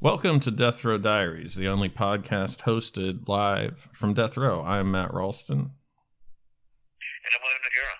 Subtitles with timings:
[0.00, 5.12] Welcome to death row diaries the only podcast hosted live from death row i'm matt
[5.12, 5.68] ralston And
[7.34, 7.96] I'm William Noguera.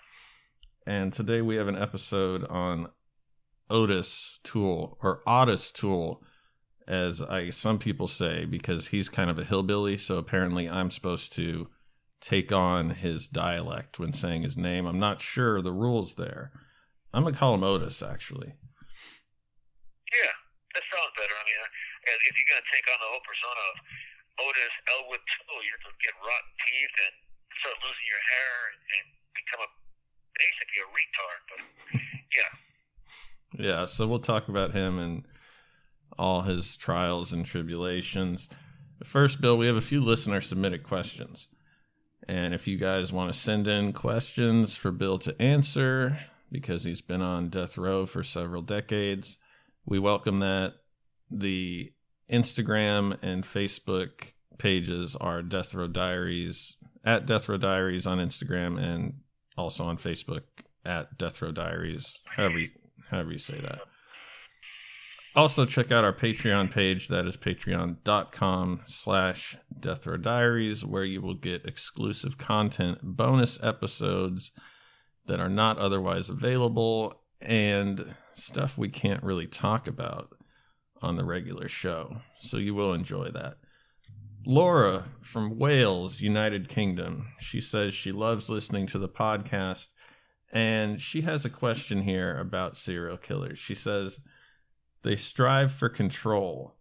[0.87, 2.89] and today we have an episode on
[3.69, 6.23] Otis Toole or Otis Toole,
[6.89, 9.97] as I some people say, because he's kind of a hillbilly.
[9.97, 11.69] So apparently, I'm supposed to
[12.21, 14.87] take on his dialect when saying his name.
[14.87, 16.51] I'm not sure the rules there.
[17.15, 18.49] I'm gonna call him Otis, actually.
[18.49, 20.33] Yeah,
[20.75, 21.33] that sounds better.
[21.33, 21.55] I mean,
[22.27, 23.77] if you're going to take on the whole persona of
[24.47, 27.15] Otis Elwood Toole, you have to get rotten teeth and
[27.61, 29.71] start losing your hair and, and become a
[30.39, 31.41] basically a retard.
[31.51, 31.61] But
[32.39, 32.51] yeah,
[33.57, 35.27] Yeah, so we'll talk about him and
[36.19, 38.49] all his trials and tribulations.
[39.05, 41.49] First, Bill, we have a few listener submitted questions.
[42.29, 46.19] And if you guys want to send in questions for Bill to answer,
[46.53, 49.39] because he's been on death row for several decades,
[49.87, 50.75] we welcome that.
[51.31, 51.93] The
[52.31, 59.15] Instagram and Facebook pages are Death Row Diaries at Death Row Diaries on Instagram and
[59.57, 60.43] also on Facebook
[60.85, 62.69] at Death Row Diaries, however you,
[63.11, 63.81] however you say that.
[65.35, 67.07] Also, check out our Patreon page.
[67.09, 74.51] That is patreon.com slash Death Row Diaries, where you will get exclusive content, bonus episodes
[75.27, 80.31] that are not otherwise available, and stuff we can't really talk about
[81.03, 82.19] on the regular show.
[82.41, 83.57] So you will enjoy that.
[84.47, 89.89] Laura from Wales, United Kingdom, she says she loves listening to the podcast
[90.53, 93.59] and she has a question here about serial killers.
[93.59, 94.21] She says
[95.03, 96.77] they strive for control,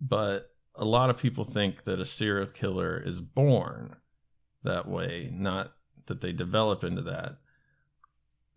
[0.00, 3.96] but a lot of people think that a serial killer is born
[4.64, 5.74] that way, not
[6.06, 7.38] that they develop into that.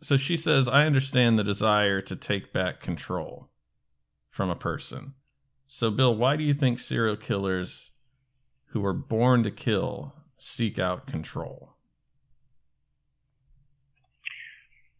[0.02, 3.50] So she says, I understand the desire to take back control
[4.35, 5.16] from a person.
[5.66, 7.91] So, Bill, why do you think serial killers
[8.75, 11.75] who are born to kill seek out control?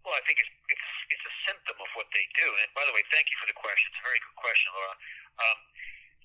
[0.06, 2.48] well, I think it's it's it's a symptom of what they do.
[2.48, 3.90] And by the way, thank you for the question.
[3.90, 4.96] It's a very good question, Laura.
[5.42, 5.60] Um,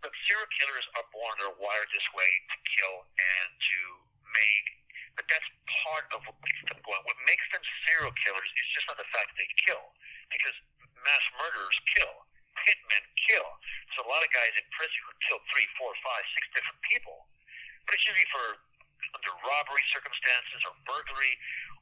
[0.05, 3.81] look, serial killers are born; they're wired this way to kill and to
[4.37, 4.65] maim.
[5.17, 5.49] But that's
[5.83, 7.03] part of what makes them going.
[7.09, 9.85] What makes them serial killers is just not the fact that they kill,
[10.31, 10.55] because
[11.03, 12.15] mass murderers kill,
[12.67, 13.49] hitmen kill.
[13.97, 17.27] So a lot of guys in prison who kill three, four, five, six different people.
[17.87, 18.47] But it's usually for
[19.17, 21.35] under robbery circumstances or burglary.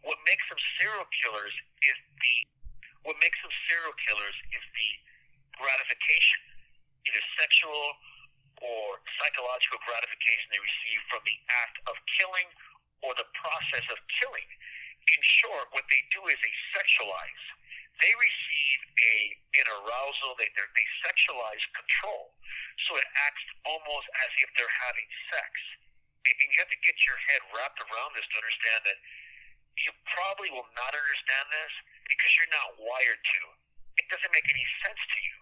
[0.07, 2.37] What makes them serial killers is the
[3.07, 4.91] what makes them serial killers is the
[5.55, 6.41] gratification,
[7.07, 7.85] either sexual
[8.59, 12.49] or psychological gratification they receive from the act of killing
[13.07, 14.49] or the process of killing.
[15.09, 17.43] In short, what they do is they sexualize.
[17.99, 19.15] They receive a
[19.59, 20.39] an arousal.
[20.39, 22.31] They they sexualize control,
[22.87, 25.51] so it acts almost as if they're having sex.
[26.29, 28.99] And you have to get your head wrapped around this to understand that
[29.87, 31.73] you probably will not understand this
[32.07, 33.43] because you're not wired to.
[33.99, 35.39] It doesn't make any sense to you.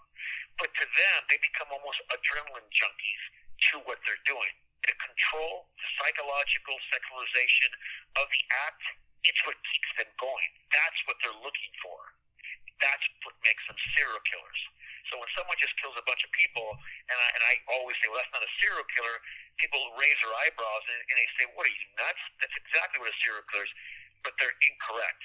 [0.57, 3.25] But to them, they become almost adrenaline junkies
[3.73, 4.55] to what they're doing.
[4.89, 7.71] The control, the psychological sexualization
[8.17, 8.83] of the act,
[9.29, 10.51] it's what keeps them going.
[10.73, 12.16] That's what they're looking for.
[12.83, 14.61] That's what makes them serial killers.
[15.09, 16.67] So when someone just kills a bunch of people,
[17.09, 19.17] and I, and I always say, well, that's not a serial killer,
[19.63, 22.23] people raise their eyebrows and, and they say, what are you, nuts?
[22.43, 23.75] That's exactly what a serial killer is,
[24.27, 25.23] but they're incorrect.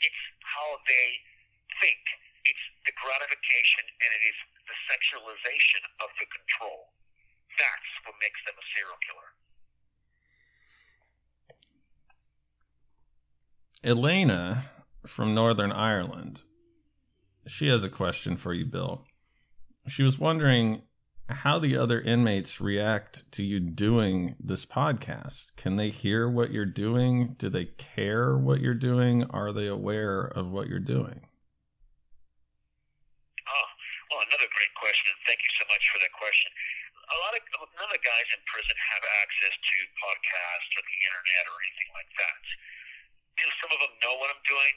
[0.00, 1.08] It's how they
[1.84, 2.02] think.
[2.48, 6.90] It's the gratification and it is the sexualization of the control.
[7.60, 9.30] That's what makes them a serial killer.
[13.84, 14.72] Elena
[15.06, 16.44] from Northern Ireland,
[17.46, 19.04] she has a question for you, Bill.
[19.88, 20.82] She was wondering
[21.28, 25.56] how the other inmates react to you doing this podcast.
[25.56, 27.34] Can they hear what you're doing?
[27.38, 29.24] Do they care what you're doing?
[29.30, 31.26] Are they aware of what you're doing?
[33.48, 33.68] Oh,
[34.10, 35.14] well, another great question.
[35.26, 36.50] Thank you so much for that question.
[37.12, 37.42] A lot of
[37.76, 41.90] none of the guys in prison have access to podcasts or the internet or anything
[41.92, 42.42] like that.
[43.40, 44.74] Do some of them know what I'm doing?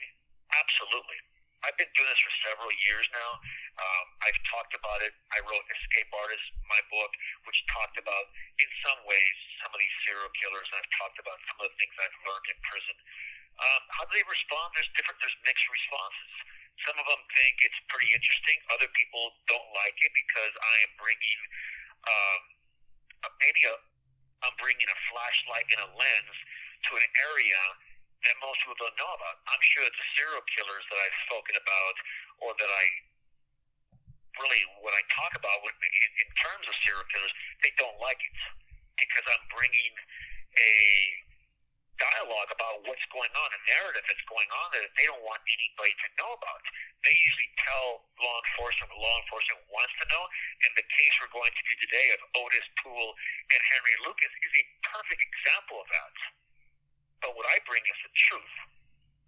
[0.52, 1.20] Absolutely.
[1.66, 3.30] I've been doing this for several years now.
[3.76, 5.12] Um, I've talked about it.
[5.34, 7.10] I wrote Escape Artist, my book,
[7.50, 8.30] which talked about,
[8.62, 10.66] in some ways, some of these serial killers.
[10.72, 12.96] I've talked about some of the things I've learned in prison.
[13.56, 14.78] Um, how do they respond?
[14.78, 15.18] There's different.
[15.18, 16.32] There's mixed responses.
[16.84, 18.56] Some of them think it's pretty interesting.
[18.70, 21.42] Other people don't like it because I am bringing
[22.06, 22.40] um,
[23.42, 23.74] maybe a
[24.44, 26.36] I'm bringing a flashlight and a lens
[26.86, 27.60] to an area
[28.26, 29.38] that most people don't know about.
[29.46, 31.96] I'm sure the serial killers that I've spoken about,
[32.42, 32.84] or that I
[34.42, 38.18] really when I talk about when, in, in terms of serial killers, they don't like
[38.20, 38.34] it
[38.98, 39.94] because I'm bringing
[40.56, 40.74] a
[41.96, 45.92] dialogue about what's going on, a narrative that's going on that they don't want anybody
[45.96, 46.60] to know about.
[47.04, 50.24] They usually tell law enforcement what law enforcement wants to know,
[50.68, 53.12] and the case we're going to do today of Otis Toole
[53.48, 56.12] and Henry Lucas is a perfect example of that.
[57.24, 58.54] But what I bring is the truth.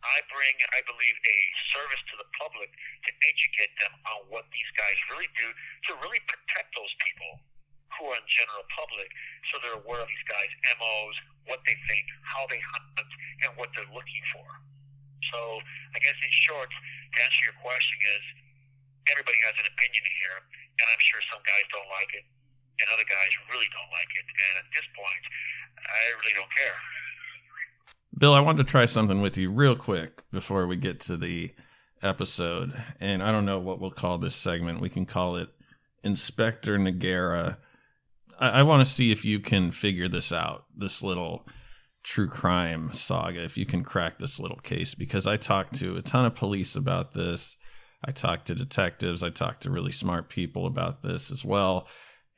[0.04, 1.38] I bring, I believe, a
[1.74, 5.48] service to the public to educate them on what these guys really do
[5.90, 7.42] to really protect those people
[7.98, 9.10] who are in general public
[9.50, 11.16] so they're aware of these guys' MOs,
[11.50, 13.10] what they think, how they hunt,
[13.42, 14.46] and what they're looking for.
[15.34, 15.58] So
[15.94, 18.22] I guess in short, to answer your question is
[19.10, 20.38] everybody has an opinion here,
[20.78, 22.24] and I'm sure some guys don't like it,
[22.78, 24.26] and other guys really don't like it.
[24.30, 25.24] And at this point,
[25.82, 26.78] I really don't care.
[28.18, 31.52] Bill, I wanted to try something with you real quick before we get to the
[32.02, 32.72] episode.
[32.98, 34.80] And I don't know what we'll call this segment.
[34.80, 35.50] We can call it
[36.02, 37.58] Inspector Noguera.
[38.40, 41.46] I, I want to see if you can figure this out, this little
[42.02, 46.02] true crime saga, if you can crack this little case, because I talked to a
[46.02, 47.56] ton of police about this.
[48.04, 49.22] I talked to detectives.
[49.22, 51.86] I talked to really smart people about this as well.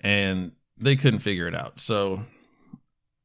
[0.01, 1.79] And they couldn't figure it out.
[1.79, 2.25] So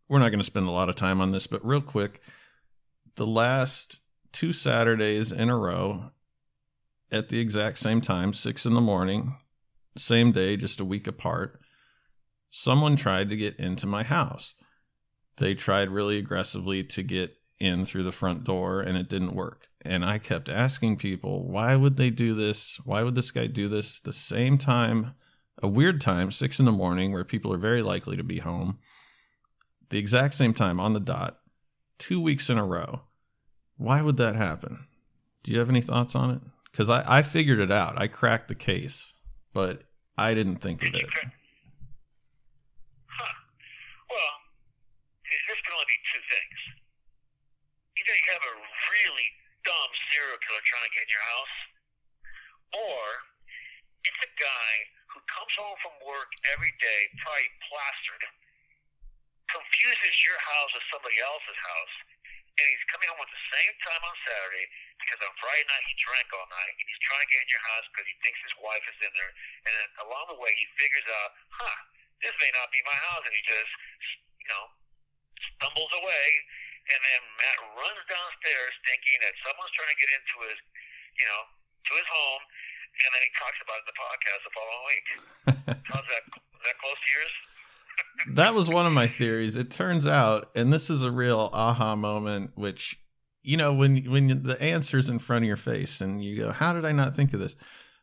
[0.07, 2.21] we're not going to spend a lot of time on this, but real quick,
[3.15, 4.01] the last
[4.31, 6.11] two Saturdays in a row
[7.11, 9.37] at the exact same time, six in the morning,
[9.97, 11.59] same day, just a week apart,
[12.49, 14.53] someone tried to get into my house.
[15.37, 19.69] They tried really aggressively to get in through the front door and it didn't work.
[19.81, 22.79] And I kept asking people, why would they do this?
[22.83, 25.13] Why would this guy do this the same time,
[25.61, 28.79] a weird time, six in the morning, where people are very likely to be home,
[29.89, 31.39] the exact same time on the dot,
[31.97, 33.01] two weeks in a row?
[33.77, 34.87] Why would that happen?
[35.43, 36.41] Do you have any thoughts on it?
[36.71, 37.99] Because I, I figured it out.
[37.99, 39.13] I cracked the case,
[39.53, 39.83] but
[40.17, 41.09] I didn't think of it.
[43.07, 43.35] Huh.
[44.11, 44.33] Well,
[45.23, 46.59] this can only be two things.
[47.95, 48.55] Either you have a
[48.91, 49.27] really
[49.63, 51.55] dumb serial killer trying to get in your house,
[52.75, 52.99] or
[54.03, 54.71] it's a guy
[55.15, 58.23] who comes home from work every day, probably plastered,
[59.55, 61.95] confuses your house with somebody else's house,
[62.55, 64.67] and he's coming home at the same time on Saturday
[64.99, 67.65] because on Friday night he drank all night and he's trying to get in your
[67.67, 69.31] house because he thinks his wife is in there.
[69.67, 71.77] And then along the way he figures out, huh,
[72.23, 73.71] this may not be my house, and he just,
[74.39, 74.63] you know,
[75.59, 76.25] stumbles away.
[76.95, 80.59] And then Matt runs downstairs thinking that someone's trying to get into his,
[81.19, 82.43] you know, to his home.
[83.03, 85.07] And then he talks about it in the podcast the following week.
[85.91, 86.23] How's that?
[86.31, 87.35] That close to yours?
[88.33, 89.55] That was one of my theories.
[89.55, 92.99] It turns out, and this is a real aha moment, which
[93.43, 96.73] you know when when the answer's in front of your face and you go, "How
[96.73, 97.55] did I not think of this?"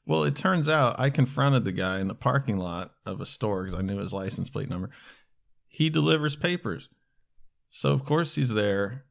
[0.04, 3.64] Well, it turns out I confronted the guy in the parking lot of a store
[3.64, 4.90] because I knew his license plate number.
[5.68, 6.88] He delivers papers,
[7.70, 9.04] so of course he's there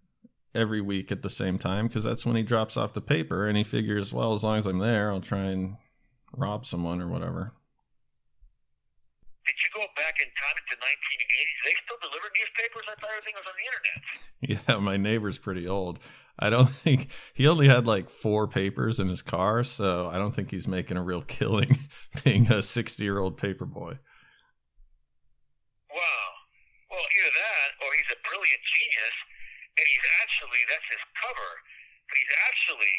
[0.53, 3.57] every week at the same time because that's when he drops off the paper, and
[3.57, 5.77] he figures, well, as long as I'm there, I'll try and
[6.33, 7.53] rob someone or whatever
[9.45, 11.59] did you go back in time into 1980s?
[11.65, 12.85] They still deliver newspapers.
[12.85, 13.99] I thought everything was on the internet.
[14.41, 15.99] Yeah, my neighbor's pretty old.
[16.37, 20.33] I don't think he only had like four papers in his car, so I don't
[20.33, 21.77] think he's making a real killing
[22.23, 23.97] being a 60 year old paper boy.
[25.89, 26.27] Wow.
[26.89, 29.17] Well, either that or he's a brilliant genius,
[29.77, 31.51] and he's actually, that's his cover,
[32.09, 32.95] but he's actually,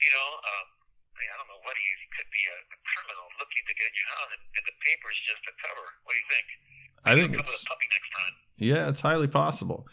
[0.00, 0.66] you know, um,
[1.16, 1.98] I don't know what he is.
[2.02, 4.76] He could be a, a criminal looking to get in your house, and, and the
[4.80, 5.86] paper's just a cover.
[6.04, 6.46] What do you think?
[7.04, 8.34] I think it's puppy next time.
[8.58, 9.86] yeah, it's highly possible.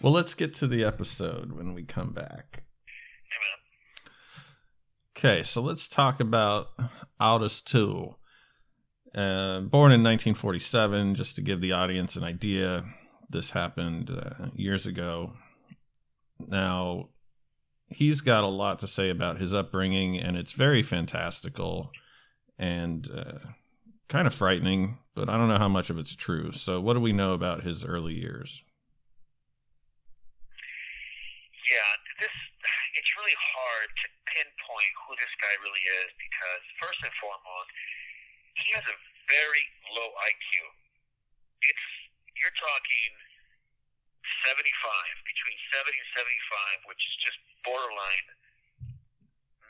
[0.00, 2.64] Well, let's get to the episode when we come back.
[5.16, 6.70] Okay, so let's talk about
[7.20, 8.18] Otis Toole.
[9.14, 12.84] Uh, born in 1947, just to give the audience an idea,
[13.28, 15.34] this happened uh, years ago.
[16.40, 17.10] Now,
[17.96, 21.90] he's got a lot to say about his upbringing, and it's very fantastical
[22.58, 23.38] and uh,
[24.08, 26.52] kind of frightening, but I don't know how much of it's true.
[26.52, 28.62] So, what do we know about his early years?
[31.68, 32.34] Yeah, this
[32.94, 37.70] it's really hard to pinpoint who this guy really is because first and foremost,
[38.62, 38.96] he has a
[39.32, 39.64] very
[39.96, 40.50] low IQ.
[41.64, 41.86] It's
[42.36, 43.10] you're talking
[44.46, 44.66] 75,
[45.22, 48.28] between 70 and 75, which is just borderline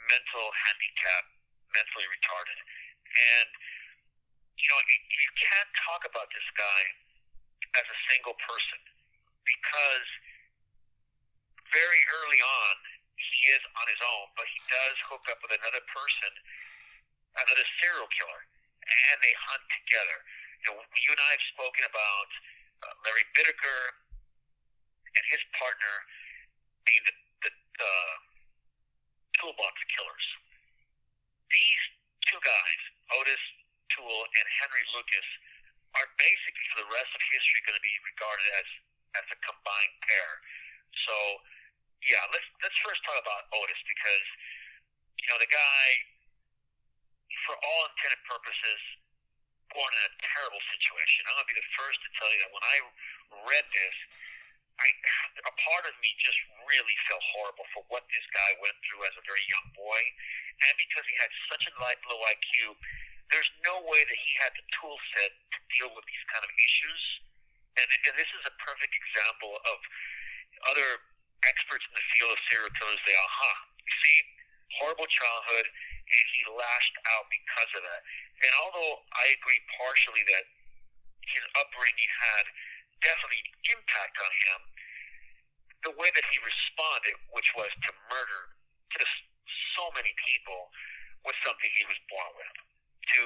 [0.08, 1.24] mental handicap,
[1.72, 2.58] mentally retarded.
[3.12, 3.48] And,
[4.56, 6.82] you know, you can't talk about this guy
[7.80, 8.80] as a single person
[9.48, 10.08] because
[11.72, 12.74] very early on,
[13.16, 16.32] he is on his own, but he does hook up with another person,
[17.38, 18.42] another serial killer,
[18.84, 20.18] and they hunt together.
[20.62, 22.28] You know, you and I have spoken about
[22.82, 24.02] uh, Larry Bittaker
[25.16, 25.94] and his partner
[26.88, 27.14] being the,
[27.46, 28.14] the uh,
[29.38, 30.26] toolbox killers.
[31.52, 31.82] These
[32.28, 32.80] two guys,
[33.20, 33.44] Otis
[33.92, 35.28] Toole and Henry Lucas,
[35.92, 38.68] are basically for the rest of history going to be regarded as
[39.20, 40.30] as a combined pair.
[41.04, 41.14] So,
[42.08, 44.26] yeah, let's let's first talk about Otis because
[45.20, 45.84] you know the guy,
[47.44, 48.80] for all intended purposes,
[49.76, 51.28] born in a terrible situation.
[51.28, 52.76] I'm going to be the first to tell you that when I
[53.52, 53.96] read this,
[54.80, 54.88] I,
[55.44, 59.14] a part of me just really felt horrible for what this guy went through as
[59.18, 60.00] a very young boy,
[60.68, 62.76] and because he had such a low IQ,
[63.32, 66.52] there's no way that he had the tool set to deal with these kind of
[66.52, 67.02] issues.
[67.80, 69.76] And, and this is a perfect example of
[70.68, 71.00] other
[71.48, 74.18] experts in the field of serial killers aha, you see,
[74.78, 78.02] horrible childhood, and he lashed out because of that.
[78.44, 80.44] And although I agree partially that
[81.24, 82.44] his upbringing had
[83.02, 83.42] definitely
[83.74, 84.60] impact on him,
[85.90, 88.42] the way that he responded, which was to murder
[88.94, 89.14] just
[89.78, 90.70] so many people,
[91.26, 92.54] was something he was born with.
[93.18, 93.22] To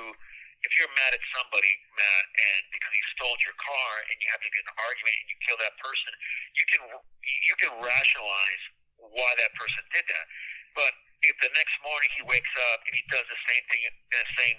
[0.65, 4.41] if you're mad at somebody, Matt, and because he stole your car and you have
[4.41, 6.11] to get an argument and you kill that person,
[6.57, 6.81] you can
[7.21, 8.63] you can rationalize
[8.99, 10.27] why that person did that.
[10.73, 10.93] But
[11.25, 14.25] if the next morning he wakes up and he does the same thing in the
[14.41, 14.59] same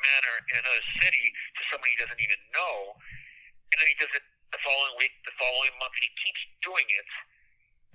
[0.00, 2.98] manner in another city to somebody he doesn't even know,
[3.70, 6.86] and then he does it the following week, the following month, and he keeps doing
[6.86, 7.08] it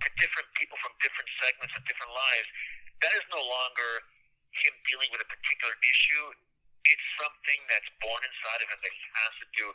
[0.04, 2.48] to different people from different segments of different lives,
[3.04, 3.92] that is no longer
[4.64, 6.26] him dealing with a particular issue.
[6.86, 9.66] It's something that's born inside of him that he has to do.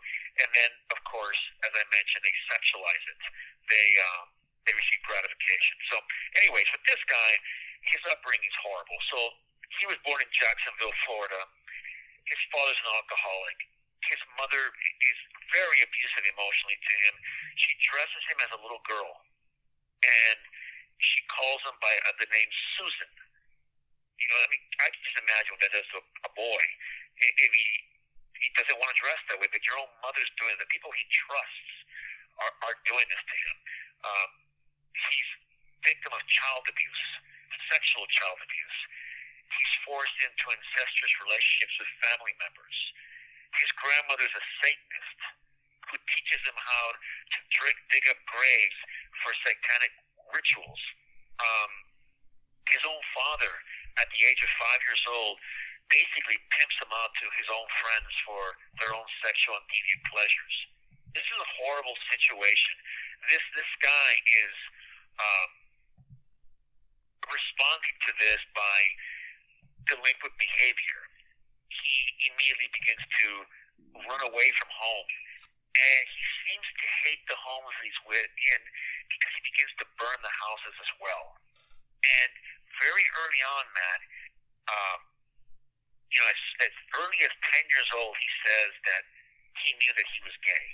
[0.41, 3.21] And then, of course, as I mentioned, they sexualize it.
[3.67, 4.25] They um,
[4.65, 5.75] they receive gratification.
[5.91, 5.97] So,
[6.39, 7.31] anyways, with this guy,
[7.91, 9.01] his upbringing is horrible.
[9.11, 9.19] So
[9.83, 11.41] he was born in Jacksonville, Florida.
[12.31, 13.59] His father's an alcoholic
[14.09, 15.19] his mother is
[15.55, 17.15] very abusive emotionally to him.
[17.59, 19.13] She dresses him as a little girl,
[20.03, 20.41] and
[20.99, 23.11] she calls him by uh, the name Susan.
[24.21, 26.63] You know, I mean, I can just imagine what that does to a, a boy.
[27.21, 27.67] If he
[28.41, 30.61] he doesn't want to dress that way, but your own mother's doing it.
[30.61, 31.73] The people he trusts
[32.41, 33.57] are are doing this to him.
[34.01, 34.31] Um,
[34.97, 35.31] he's
[35.85, 37.05] victim of child abuse,
[37.69, 38.79] sexual child abuse.
[39.51, 42.79] He's forced into incestuous relationships with family members
[43.59, 45.00] his grandmother's a Satanist
[46.15, 47.39] teaches him how to
[47.91, 48.79] dig up graves
[49.23, 49.93] for satanic
[50.31, 50.83] rituals.
[51.41, 51.73] Um,
[52.71, 53.53] his own father,
[53.99, 55.37] at the age of five years old,
[55.91, 58.43] basically pimps him out to his own friends for
[58.79, 60.57] their own sexual and deviant pleasures.
[61.15, 62.75] This is a horrible situation.
[63.27, 64.11] This this guy
[64.47, 64.55] is
[65.19, 65.51] um,
[67.27, 68.79] responding to this by
[69.91, 71.11] delinquent behavior
[71.71, 73.29] he immediately begins to
[74.07, 75.11] run away from home.
[75.71, 78.61] And he seems to hate the homes he's with in
[79.07, 81.39] because he begins to burn the houses as well.
[82.03, 82.31] And
[82.83, 84.01] very early on, Matt,
[84.71, 85.01] um,
[86.11, 89.03] you know, as, as early as 10 years old, he says that
[89.63, 90.67] he knew that he was gay.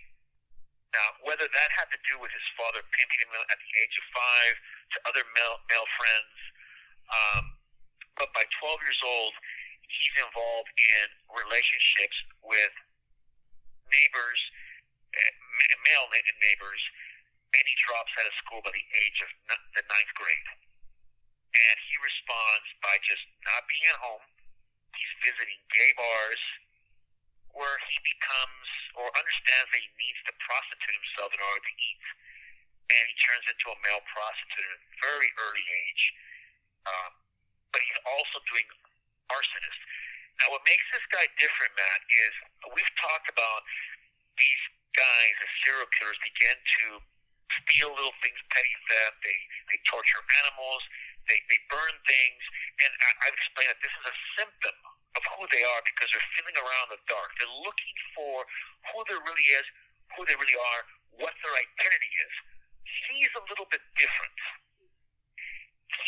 [0.97, 4.07] Now, whether that had to do with his father pimping him at the age of
[4.17, 6.37] five to other male, male friends,
[7.12, 7.45] um,
[8.17, 9.35] but by 12 years old,
[9.85, 12.73] he's involved in relationships with
[13.93, 14.41] neighbors,
[15.87, 16.82] male neighbors,
[17.66, 19.30] he drops out of school by the age of
[19.75, 20.49] the ninth grade.
[21.56, 24.25] And he responds by just not being at home.
[24.92, 26.42] He's visiting gay bars
[27.56, 28.68] where he becomes
[29.00, 32.04] or understands that he needs to prostitute himself in order to eat.
[32.92, 36.04] And he turns into a male prostitute at a very early age.
[36.87, 37.12] Um,
[37.73, 38.68] but he's also doing
[39.32, 39.80] arsonist.
[40.44, 42.32] Now, what makes this guy different, Matt, is
[42.76, 43.64] we've talked about
[44.37, 44.62] these
[44.97, 46.87] guys, the serial killers, begin to
[47.62, 49.17] steal little things, petty theft.
[49.23, 49.38] They
[49.73, 50.83] they torture animals.
[51.29, 52.43] They they burn things,
[52.83, 54.76] and I, I've explained that this is a symptom
[55.17, 57.33] of who they are because they're feeling around the dark.
[57.41, 58.45] They're looking for
[58.93, 59.67] who there really is,
[60.15, 60.81] who they really are,
[61.19, 62.35] what their identity is.
[63.11, 64.38] He's a little bit different.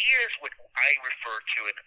[0.07, 1.79] Here's what I refer to, and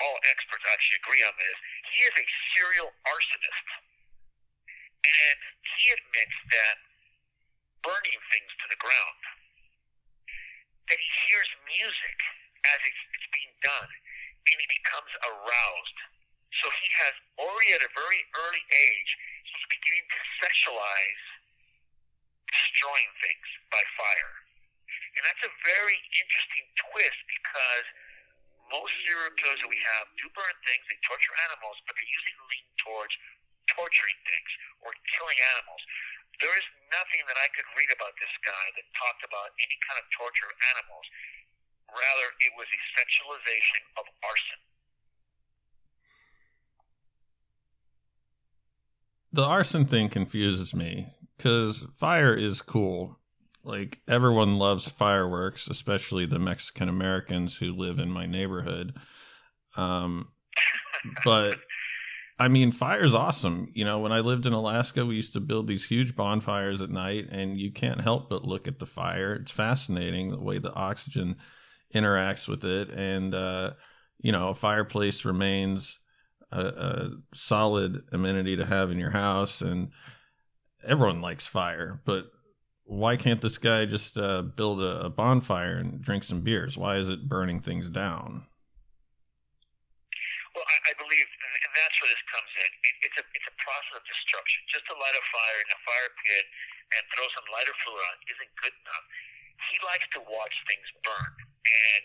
[0.00, 1.56] all experts actually agree on this.
[1.92, 3.66] He is a serial arsonist.
[4.98, 5.38] And
[5.78, 6.76] he admits that
[7.86, 9.22] burning things to the ground,
[10.90, 12.18] that he hears music
[12.66, 13.90] as it's, it's being done,
[14.50, 15.98] and he becomes aroused.
[16.58, 19.10] So he has already at a very early age,
[19.46, 21.24] he's beginning to sexualize
[22.50, 24.34] destroying things by fire.
[25.14, 27.86] And that's a very interesting twist because
[28.72, 32.36] most serial killers that we have do burn things, they torture animals, but they usually
[32.48, 33.14] lean towards
[33.74, 34.50] torturing things
[34.84, 35.82] or killing animals.
[36.40, 39.98] There is nothing that I could read about this guy that talked about any kind
[39.98, 41.06] of torture of animals.
[41.90, 44.60] Rather, it was a sexualization of arson.
[49.32, 53.18] The arson thing confuses me because fire is cool.
[53.64, 58.94] Like everyone loves fireworks, especially the Mexican Americans who live in my neighborhood.
[59.76, 60.28] Um,
[61.24, 61.58] but
[62.38, 63.68] I mean, fire's awesome.
[63.74, 66.90] You know, when I lived in Alaska, we used to build these huge bonfires at
[66.90, 69.34] night, and you can't help but look at the fire.
[69.34, 71.36] It's fascinating the way the oxygen
[71.94, 73.72] interacts with it, and uh,
[74.20, 75.98] you know, a fireplace remains
[76.52, 79.90] a, a solid amenity to have in your house, and
[80.84, 82.30] everyone likes fire, but
[82.88, 86.78] why can't this guy just uh, build a, a, bonfire and drink some beers?
[86.78, 88.48] Why is it burning things down?
[90.56, 91.28] Well, I, I believe,
[91.68, 92.70] and that's where this comes in.
[92.80, 94.62] It, it's a it's a process of destruction.
[94.70, 96.44] Just to light a fire in a fire pit
[96.94, 99.04] and throw some lighter fluid on isn't good enough.
[99.74, 102.02] He likes to watch things burn, and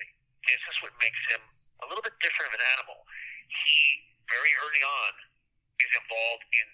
[0.49, 1.41] this is what makes him
[1.81, 2.97] a little bit different of an animal.
[3.45, 5.13] He very early on
[5.85, 6.67] is involved in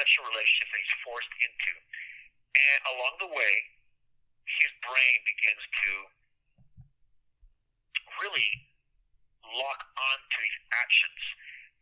[0.00, 1.72] sexual relationships that he's forced into
[2.56, 3.54] and along the way,
[4.58, 5.90] his brain begins to
[8.18, 8.50] really
[9.54, 11.20] lock on to these actions.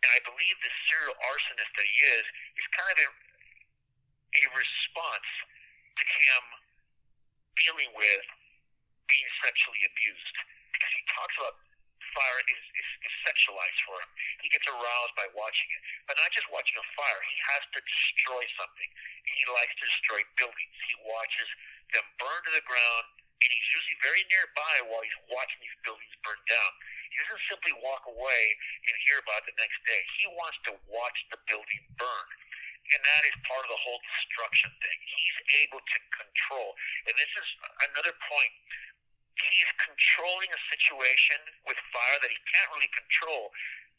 [0.04, 2.24] And I believe this serial arsonist that he is
[2.58, 5.30] is kind of a, a response
[5.98, 6.42] to him
[7.58, 8.24] dealing with
[9.10, 10.36] being sexually abused.
[10.70, 11.56] Because he talks about
[12.14, 14.10] fire is, is, is sexualized for him.
[14.42, 15.80] He gets aroused by watching it.
[16.06, 18.90] But not just watching a fire, he has to destroy something.
[19.26, 20.76] He likes to destroy buildings.
[20.88, 21.48] He watches
[21.94, 26.12] them burn to the ground, and he's usually very nearby while he's watching these buildings
[26.24, 26.72] burn down.
[27.10, 28.42] He doesn't simply walk away
[28.84, 30.00] and hear about it the next day.
[30.20, 32.28] He wants to watch the building burn.
[32.88, 34.98] And that is part of the whole destruction thing.
[35.04, 36.72] He's able to control.
[37.04, 37.48] And this is
[37.92, 38.52] another point
[39.46, 43.52] he's controlling a situation with fire that he can't really control.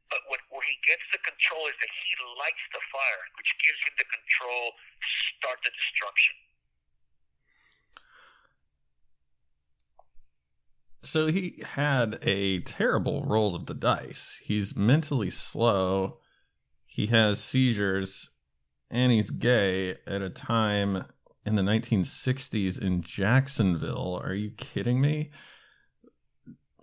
[0.10, 3.78] But what, where he gets the control is that he lights the fire, which gives
[3.86, 6.49] him the control to start the destruction.
[11.02, 14.42] So he had a terrible roll of the dice.
[14.44, 16.20] He's mentally slow,
[16.86, 18.32] he has seizures,
[18.92, 21.06] and he's gay at a time
[21.46, 24.20] in the 1960s in Jacksonville.
[24.24, 25.32] Are you kidding me?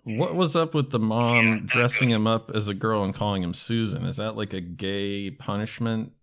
[0.03, 3.53] What was up with the mom dressing him up as a girl and calling him
[3.53, 4.05] Susan?
[4.05, 6.13] Is that like a gay punishment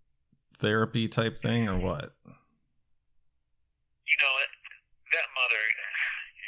[0.57, 2.17] therapy type thing or what?
[2.25, 4.33] You know,
[5.13, 5.63] that mother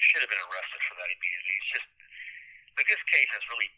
[0.02, 1.56] should have been arrested for that immediately.
[1.62, 1.90] It's just
[2.74, 3.70] like this case has really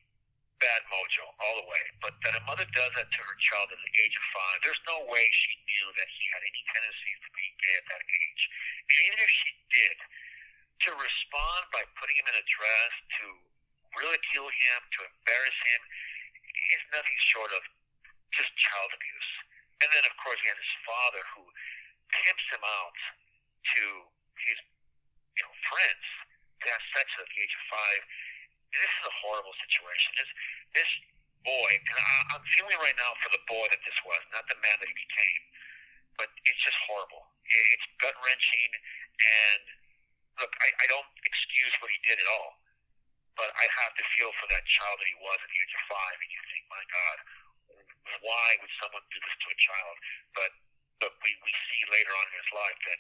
[0.64, 0.80] bad
[1.10, 1.84] mojo all the way.
[2.02, 4.84] But that a mother does that to her child at the age of five, there's
[4.86, 8.44] no way she knew that he had any tendencies to be gay at that age.
[8.86, 9.98] And even if she did,
[10.86, 13.26] to respond by putting him in a dress, to
[13.98, 15.82] ridicule him, to embarrass him,
[16.78, 17.62] is nothing short of
[18.38, 19.32] just child abuse.
[19.82, 21.44] And then, of course, he has his father who
[22.14, 22.98] pimps him out
[23.76, 23.84] to
[24.46, 24.60] his
[25.36, 26.06] you know friends
[26.64, 28.02] to have sex at the age of five
[28.74, 30.10] this is a horrible situation.
[30.18, 30.30] This
[30.76, 30.92] this
[31.46, 34.60] boy, and I, I'm feeling right now for the boy that this was, not the
[34.62, 35.44] man that he became.
[36.20, 37.24] But it's just horrible.
[37.48, 39.64] It's gut wrenching, and
[40.44, 42.60] look, I, I don't excuse what he did at all,
[43.40, 45.84] but I have to feel for that child that he was at the age of
[45.88, 47.18] five, and you think, my God,
[48.20, 49.96] why would someone do this to a child?
[50.36, 50.52] But
[51.00, 53.00] but we we see later on in his life that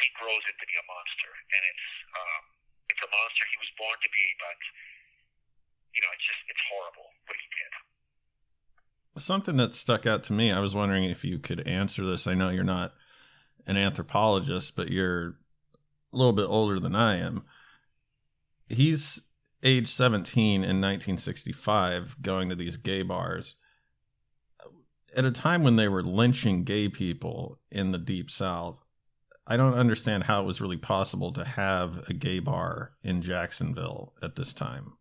[0.00, 1.88] he grows into be a monster, and it's.
[2.16, 2.44] Um,
[2.90, 4.58] it's a monster he was born to be, but
[5.96, 9.22] you know, it's just it's horrible what he did.
[9.22, 10.52] something that stuck out to me.
[10.52, 12.26] I was wondering if you could answer this.
[12.26, 12.92] I know you're not
[13.66, 15.38] an anthropologist, but you're
[16.12, 17.44] a little bit older than I am.
[18.68, 19.22] He's
[19.62, 23.56] age 17 in 1965 going to these gay bars
[25.16, 28.84] at a time when they were lynching gay people in the deep south.
[29.46, 34.12] I don't understand how it was really possible to have a gay bar in Jacksonville
[34.22, 34.92] at this time.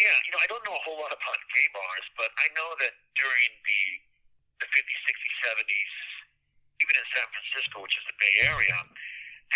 [0.00, 2.72] Yeah, you know, I don't know a whole lot about gay bars, but I know
[2.80, 3.82] that during the
[4.64, 5.92] the 50s, 60s, 70s,
[6.84, 8.76] even in San Francisco, which is the Bay Area,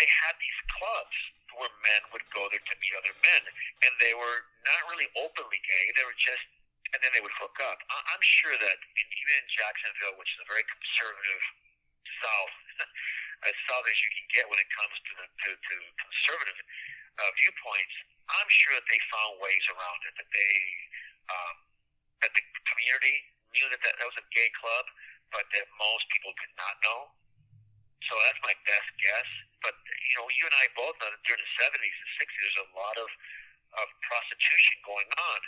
[0.01, 1.17] they had these clubs
[1.57, 3.43] where men would go there to meet other men,
[3.85, 5.85] and they were not really openly gay.
[5.93, 6.45] They were just,
[6.93, 7.77] and then they would hook up.
[7.89, 11.43] I- I'm sure that in, even in Jacksonville, which is a very conservative
[12.21, 12.55] South,
[13.49, 16.59] as South as you can get when it comes to the, to, to conservative
[17.21, 17.95] uh, viewpoints,
[18.29, 20.13] I'm sure that they found ways around it.
[20.17, 20.55] That they,
[21.29, 21.55] um,
[22.25, 23.17] that the community
[23.53, 24.85] knew that, that that was a gay club,
[25.31, 27.13] but that most people did not know.
[28.09, 29.29] So that's my best guess.
[29.65, 32.61] But you know, you and I both know that during the '70s and '60s, there's
[32.65, 33.09] a lot of
[33.81, 35.39] of prostitution going on,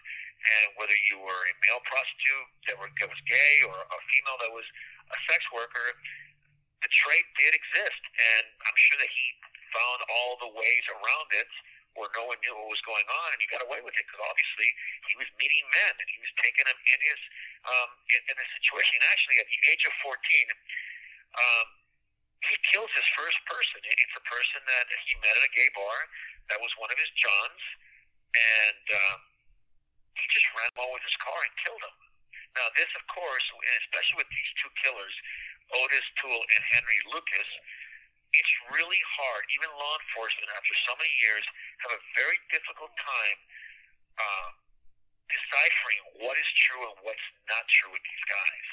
[0.43, 4.35] and whether you were a male prostitute that, were, that was gay or a female
[4.43, 4.67] that was
[5.15, 5.95] a sex worker,
[6.83, 8.01] the trade did exist,
[8.35, 9.25] and I'm sure that he
[9.71, 11.49] found all the ways around it
[11.97, 14.21] where no one knew what was going on, and he got away with it because
[14.21, 14.69] obviously
[15.10, 17.19] he was meeting men and he was taking them in his
[17.65, 18.95] um, in, in this situation.
[19.10, 21.67] Actually, at the age of 14, um,
[22.45, 23.81] he kills his first person.
[23.81, 25.97] It's a person that he met at a gay bar.
[26.53, 27.63] That was one of his Johns,
[28.31, 29.19] and um,
[30.15, 31.97] he just ran him with his car and killed him.
[32.55, 35.13] Now, this, of course, and especially with these two killers,
[35.75, 37.49] Otis Toole and Henry Lucas,
[38.38, 39.43] it's really hard.
[39.58, 41.43] Even law enforcement, after so many years,
[41.86, 43.39] have a very difficult time
[44.17, 44.50] uh,
[45.30, 48.67] deciphering what is true and what's not true with these guys.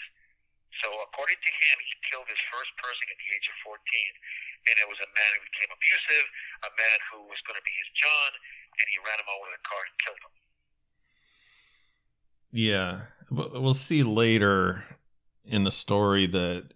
[0.82, 4.74] So, according to him, he killed his first person at the age of 14, and
[4.82, 6.26] it was a man who became abusive,
[6.66, 8.30] a man who was going to be his John,
[8.74, 10.34] and he ran him over a car and killed him.
[12.50, 12.90] Yeah,
[13.30, 14.84] we'll see later
[15.46, 16.73] in the story that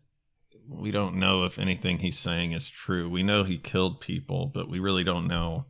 [0.69, 3.09] we don't know if anything he's saying is true.
[3.09, 5.67] We know he killed people, but we really don't know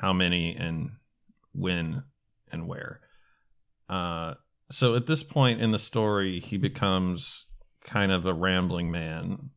[0.00, 0.92] how many and
[1.52, 2.04] when
[2.50, 3.00] and where.
[3.88, 4.34] Uh,
[4.70, 7.46] so at this point in the story, he becomes
[7.84, 9.50] kind of a rambling man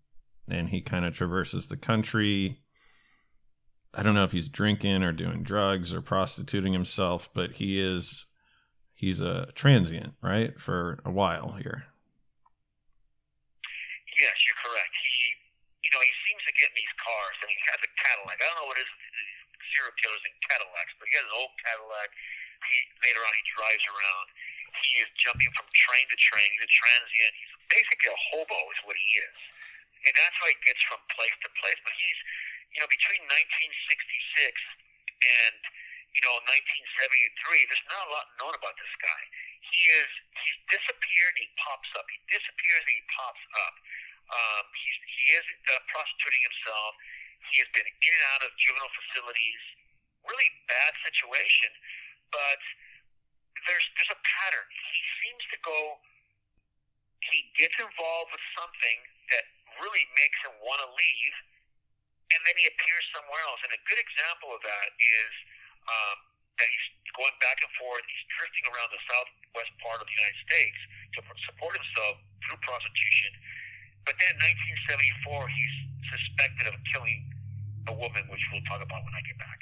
[0.50, 2.60] and he kind of traverses the country.
[3.94, 8.26] I don't know if he's drinking or doing drugs or prostituting himself, but he is
[8.94, 10.60] he's a transient, right?
[10.60, 11.86] For a while here.
[14.22, 14.94] Yes, you're correct.
[15.02, 15.34] He,
[15.82, 18.38] you know, he seems to get in these cars, and he has a Cadillac.
[18.38, 19.42] I don't know what it is these
[19.74, 22.10] serial killers in Cadillacs, but he has an old Cadillac.
[22.70, 24.28] He later on he drives around.
[24.86, 26.48] He is jumping from train to train.
[26.54, 27.34] He's a transient.
[27.34, 29.38] He's basically a hobo, is what he is,
[30.06, 31.80] and that's how he gets from place to place.
[31.82, 32.20] But he's,
[32.78, 34.54] you know, between 1966
[35.50, 35.58] and
[36.14, 39.22] you know 1973, there's not a lot known about this guy.
[39.66, 40.10] He is
[40.46, 41.34] he's disappeared.
[41.42, 42.06] He pops up.
[42.12, 43.76] He disappears and he pops up.
[44.32, 46.92] Um, he's, he is uh, prostituting himself.
[47.52, 49.62] He has been in and out of juvenile facilities.
[50.24, 51.72] Really bad situation,
[52.30, 52.62] but
[53.66, 54.68] there's there's a pattern.
[54.70, 55.78] He seems to go.
[57.34, 58.98] He gets involved with something
[59.34, 59.46] that
[59.82, 61.36] really makes him want to leave,
[62.38, 63.62] and then he appears somewhere else.
[63.66, 65.32] And a good example of that is
[65.90, 66.18] um,
[66.62, 68.06] that he's going back and forth.
[68.06, 70.80] He's drifting around the southwest part of the United States
[71.18, 73.32] to support himself through prostitution.
[74.06, 74.42] But then in
[75.26, 75.76] 1974, he's
[76.12, 77.30] suspected of killing
[77.88, 79.60] a woman, which we'll talk about when I get back.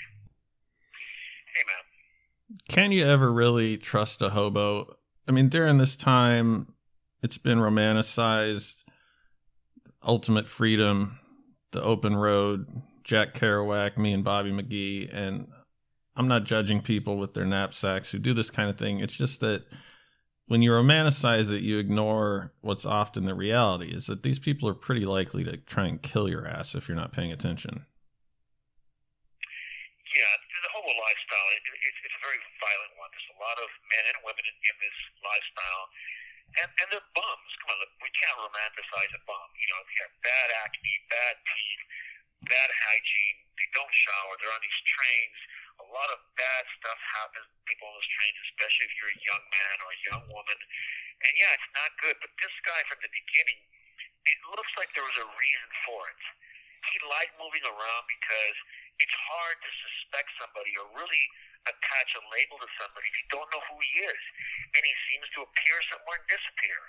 [1.56, 2.58] Hey, man.
[2.68, 4.96] Can you ever really trust a hobo?
[5.28, 6.74] I mean, during this time,
[7.22, 8.84] it's been romanticized.
[10.02, 11.20] Ultimate freedom,
[11.72, 15.48] the open road, Jack Kerouac, me and Bobby McGee, and
[16.16, 19.00] I'm not judging people with their knapsacks who do this kind of thing.
[19.00, 19.66] It's just that
[20.50, 24.74] when you romanticize it, you ignore what's often the reality is that these people are
[24.74, 27.86] pretty likely to try and kill your ass if you're not paying attention.
[30.10, 33.10] Yeah, the hobo lifestyle, it, it, it's a very violent one.
[33.14, 35.86] There's a lot of men and women in, in this lifestyle.
[36.66, 37.52] And, and they're bums.
[37.62, 39.48] Come on, we can't romanticize a bum.
[39.54, 41.84] You know, they have bad acne, bad teeth,
[42.50, 43.38] bad hygiene.
[43.54, 44.34] They don't shower.
[44.42, 45.40] They're on these trains
[45.80, 49.22] a lot of bad stuff happens to people on those trains, especially if you're a
[49.24, 50.60] young man or a young woman.
[51.24, 52.16] And yeah, it's not good.
[52.20, 53.60] But this guy from the beginning,
[54.28, 56.22] it looks like there was a reason for it.
[56.96, 58.58] He liked moving around because
[59.00, 61.26] it's hard to suspect somebody or really
[61.68, 64.22] attach a label to somebody if you don't know who he is.
[64.76, 66.80] and he seems to appear somewhere and disappear.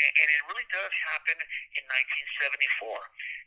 [0.00, 1.36] And, and it really does happen
[1.76, 3.00] in 1974.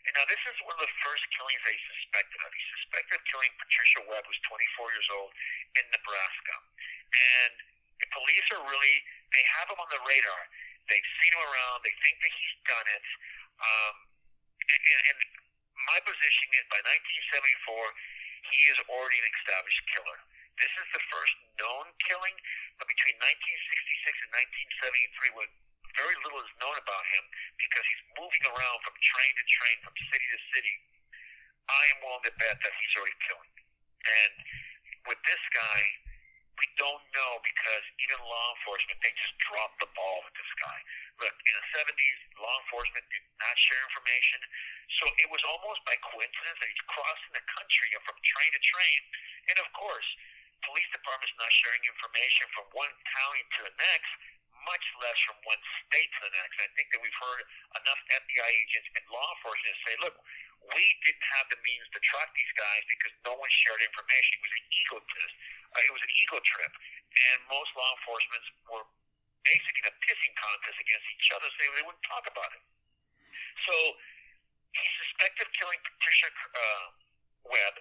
[0.04, 2.52] And now, this is one of the first killings that he suspected of.
[2.52, 5.32] He suspected of killing Patricia Webb, who's 24 years old,
[5.80, 6.56] in Nebraska.
[7.16, 7.54] And
[8.04, 8.96] the police are really,
[9.32, 10.42] they have him on the radar.
[10.92, 11.88] They've seen him around.
[11.88, 13.06] They think that he's done it.
[13.64, 13.96] Um,
[14.60, 15.20] and, and, and
[15.88, 17.64] my position is by 1974,
[18.52, 20.20] he is already an established killer.
[20.60, 22.36] This is the first known killing,
[22.78, 24.32] but between 1966 and
[25.32, 25.50] 1973, when
[25.98, 27.24] very little is known about him
[27.62, 30.76] because he's moving around from train to train, from city to city,
[31.70, 33.54] I am willing to bet that he's already killing.
[34.04, 34.34] And
[35.08, 35.82] with this guy,
[36.60, 40.78] we don't know because even law enforcement, they just dropped the ball with this guy.
[41.24, 44.40] Look, in the 70s, law enforcement did not share information.
[45.02, 49.00] So it was almost by coincidence that he's crossing the country from train to train.
[49.50, 50.06] And of course,
[50.68, 54.12] police departments not sharing information from one county to the next,
[54.68, 56.56] much less from one state to the next.
[56.60, 57.42] I think that we've heard
[57.84, 60.16] enough FBI agents and law enforcement say, look,
[60.72, 64.40] we didn't have the means to track these guys because no one shared information.
[64.40, 65.34] It was an ego test.
[65.76, 66.74] Uh, it was an ego trip.
[67.14, 68.86] And most law enforcement were
[69.44, 72.64] basically in a pissing contest against each other, saying they wouldn't talk about it.
[73.68, 73.76] So
[74.72, 76.86] he's suspected killing Patricia uh,
[77.44, 77.76] Webb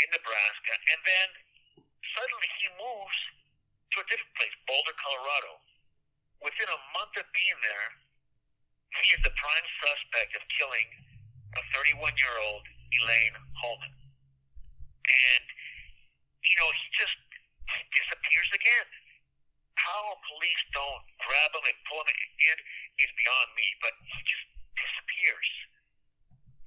[0.00, 1.28] in Nebraska, and then
[2.14, 3.18] suddenly he moves
[3.94, 5.52] to a different place, Boulder, Colorado.
[6.44, 7.88] Within a month of being there,
[9.00, 10.88] he is the prime suspect of killing
[11.56, 12.64] a 31 year old
[13.00, 13.94] Elaine Holman.
[15.08, 15.44] And,
[16.44, 17.16] you know, he just
[17.96, 18.86] disappears again.
[19.80, 22.56] How police don't grab him and pull him in
[23.00, 24.46] is beyond me, but he just
[24.78, 25.50] disappears.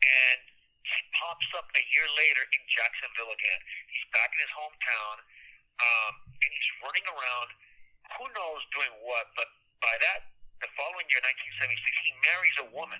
[0.01, 0.41] And
[0.83, 3.61] he pops up a year later in Jacksonville again.
[3.93, 5.15] He's back in his hometown,
[5.79, 7.49] um, and he's running around,
[8.19, 9.47] who knows doing what, but
[9.88, 10.19] by that,
[10.60, 13.00] the following year, 1976, he marries a woman.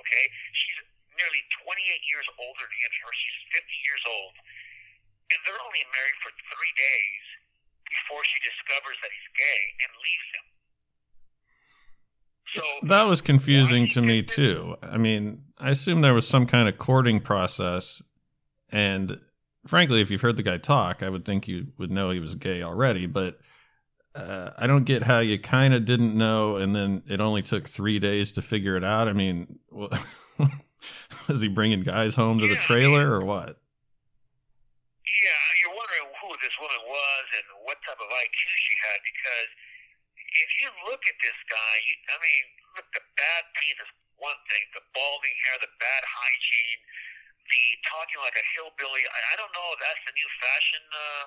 [0.00, 0.24] Okay?
[0.56, 0.78] She's
[1.20, 1.76] nearly 28
[2.08, 4.34] years older than him, or she's 50 years old.
[5.30, 7.24] And they're only married for three days
[7.92, 10.46] before she discovers that he's gay and leaves him.
[12.54, 14.76] So that was confusing to me too.
[14.82, 18.02] I mean, I assume there was some kind of courting process,
[18.70, 19.18] and
[19.66, 22.34] frankly, if you've heard the guy talk, I would think you would know he was
[22.34, 23.06] gay already.
[23.06, 23.38] But
[24.14, 27.68] uh, I don't get how you kind of didn't know, and then it only took
[27.68, 29.08] three days to figure it out.
[29.08, 29.58] I mean,
[31.28, 33.58] was he bringing guys home to the trailer or what?
[35.02, 39.50] Yeah, you're wondering who this woman was and what type of IQ she had because
[40.34, 42.44] if you look at this guy, you, I mean,
[42.78, 46.80] look, the bad teeth is one thing, the balding hair, the bad hygiene,
[47.50, 49.02] the talking like a hillbilly.
[49.10, 51.24] I, I don't know if that's the new fashion uh,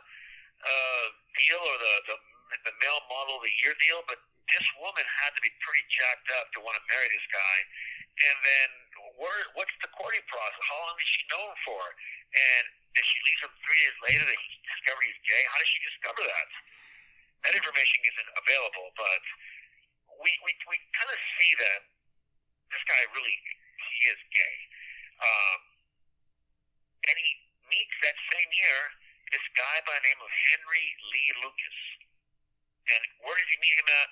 [0.63, 2.17] uh, deal or the, the
[2.63, 6.29] the male model of the year deal, but this woman had to be pretty jacked
[6.39, 7.57] up to want to marry this guy.
[8.17, 8.69] And then,
[9.19, 10.63] where, what's the courting process?
[10.65, 11.83] How long did she know him for?
[12.33, 12.65] And
[12.97, 15.43] did she leave him three days later that he discovered he's gay?
[15.53, 16.47] How did she discover that?
[17.45, 19.21] That information isn't available, but
[20.17, 21.81] we we, we kind of see that
[22.73, 23.37] this guy really
[23.77, 24.57] he is gay.
[25.21, 25.59] Um,
[27.05, 27.29] and he
[27.69, 28.79] meets that same year
[29.29, 31.77] this guy by the name of Henry Lee Lucas.
[32.93, 34.09] And where does he meet him at?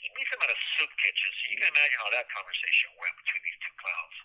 [0.00, 1.28] He meets him at a soup kitchen.
[1.32, 4.16] So you can imagine how that conversation went between these two clowns.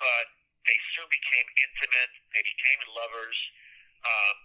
[0.00, 0.24] But
[0.64, 2.12] they soon became intimate.
[2.32, 3.38] They became lovers.
[4.04, 4.36] Um,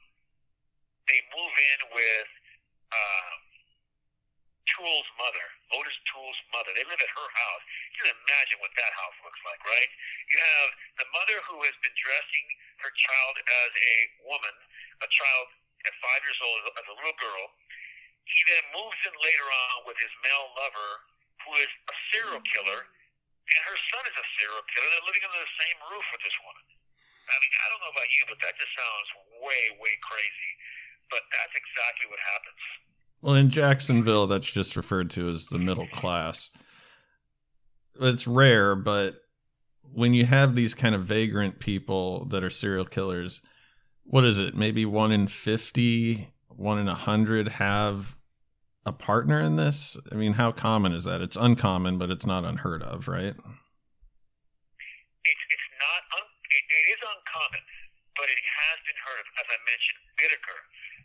[1.08, 2.30] they move in with
[2.94, 3.40] um,
[4.78, 6.72] Toole's mother, Otis Toole's mother.
[6.78, 7.64] They live at her house.
[7.92, 9.92] You can imagine what that house looks like, right?
[10.30, 10.70] You have
[11.02, 12.46] the mother who has been dressing
[12.86, 13.96] her child as a
[14.30, 14.56] woman,
[15.02, 15.46] a child
[15.90, 17.44] at five years old as a little girl.
[18.30, 20.92] He then moves in later on with his male lover,
[21.46, 24.90] who is a serial killer, and her son is a serial killer.
[24.94, 26.66] They're living under the same roof with this woman.
[27.30, 29.10] I mean, I don't know about you, but that just sounds
[29.42, 30.52] way, way crazy.
[31.10, 32.64] But that's exactly what happens.
[33.22, 36.50] Well, in Jacksonville, that's just referred to as the middle class.
[38.00, 39.22] It's rare, but
[39.82, 43.42] when you have these kind of vagrant people that are serial killers,
[44.04, 44.56] what is it?
[44.56, 48.16] Maybe one in 50, one in a 100 have
[48.90, 49.96] a partner in this?
[50.12, 51.22] I mean, how common is that?
[51.22, 53.38] It's uncommon, but it's not unheard of, right?
[55.24, 57.62] It's, it's not, un, it, it is uncommon,
[58.18, 59.28] but it has been heard of.
[59.38, 60.60] As I mentioned, Bittaker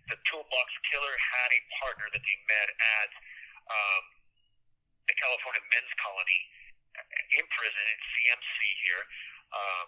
[0.08, 3.10] the toolbox killer had a partner that they met at
[3.72, 4.04] um,
[5.08, 6.40] the California Men's Colony
[6.96, 9.02] uh, in prison at CMC here.
[9.54, 9.86] Um,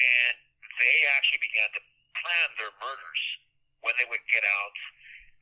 [0.00, 0.36] and
[0.80, 1.82] they actually began to
[2.16, 3.22] plan their murders
[3.84, 4.76] when they would get out,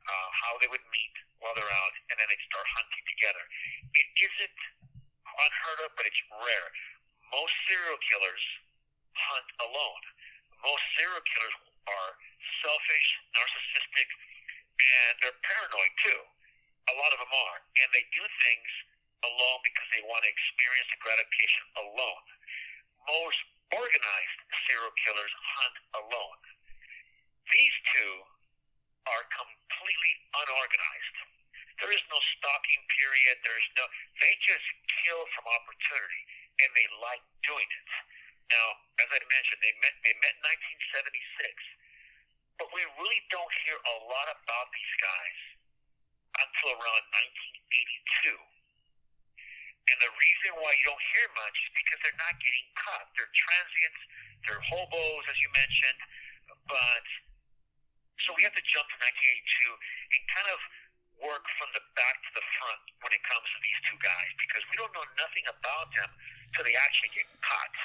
[0.05, 3.43] uh, how they would meet, while they're out, and then they'd start hunting together.
[3.97, 4.59] It isn't
[5.25, 6.69] unheard of, but it's rare.
[7.33, 8.43] Most serial killers
[9.17, 10.03] hunt alone.
[10.63, 11.55] Most serial killers
[11.89, 12.11] are
[12.63, 14.07] selfish, narcissistic,
[14.79, 16.21] and they're paranoid too.
[16.85, 18.69] A lot of them are, and they do things
[19.25, 22.25] alone because they want to experience the gratification alone.
[23.09, 23.39] Most
[23.73, 24.39] organized
[24.69, 26.39] serial killers hunt alone.
[27.49, 28.13] These two
[29.09, 31.15] are completely unorganized.
[31.83, 33.35] There is no stalking period.
[33.43, 33.83] There's no.
[34.23, 34.67] They just
[35.03, 36.23] kill from opportunity,
[36.63, 37.87] and they like doing it.
[38.47, 38.67] Now,
[39.03, 39.95] as I mentioned, they met.
[40.07, 40.43] They met in
[42.63, 45.39] 1976, but we really don't hear a lot about these guys
[46.39, 47.03] until around
[48.23, 48.39] 1982.
[49.85, 53.05] And the reason why you don't hear much is because they're not getting caught.
[53.13, 54.01] They're transients,
[54.47, 56.01] they're hobos, as you mentioned.
[56.65, 57.05] But
[58.25, 60.59] so we have to jump to 1982 and kind of
[61.21, 64.63] work from the back to the front when it comes to these two guys because
[64.67, 66.09] we don't know nothing about them
[66.57, 67.75] till they actually get caught.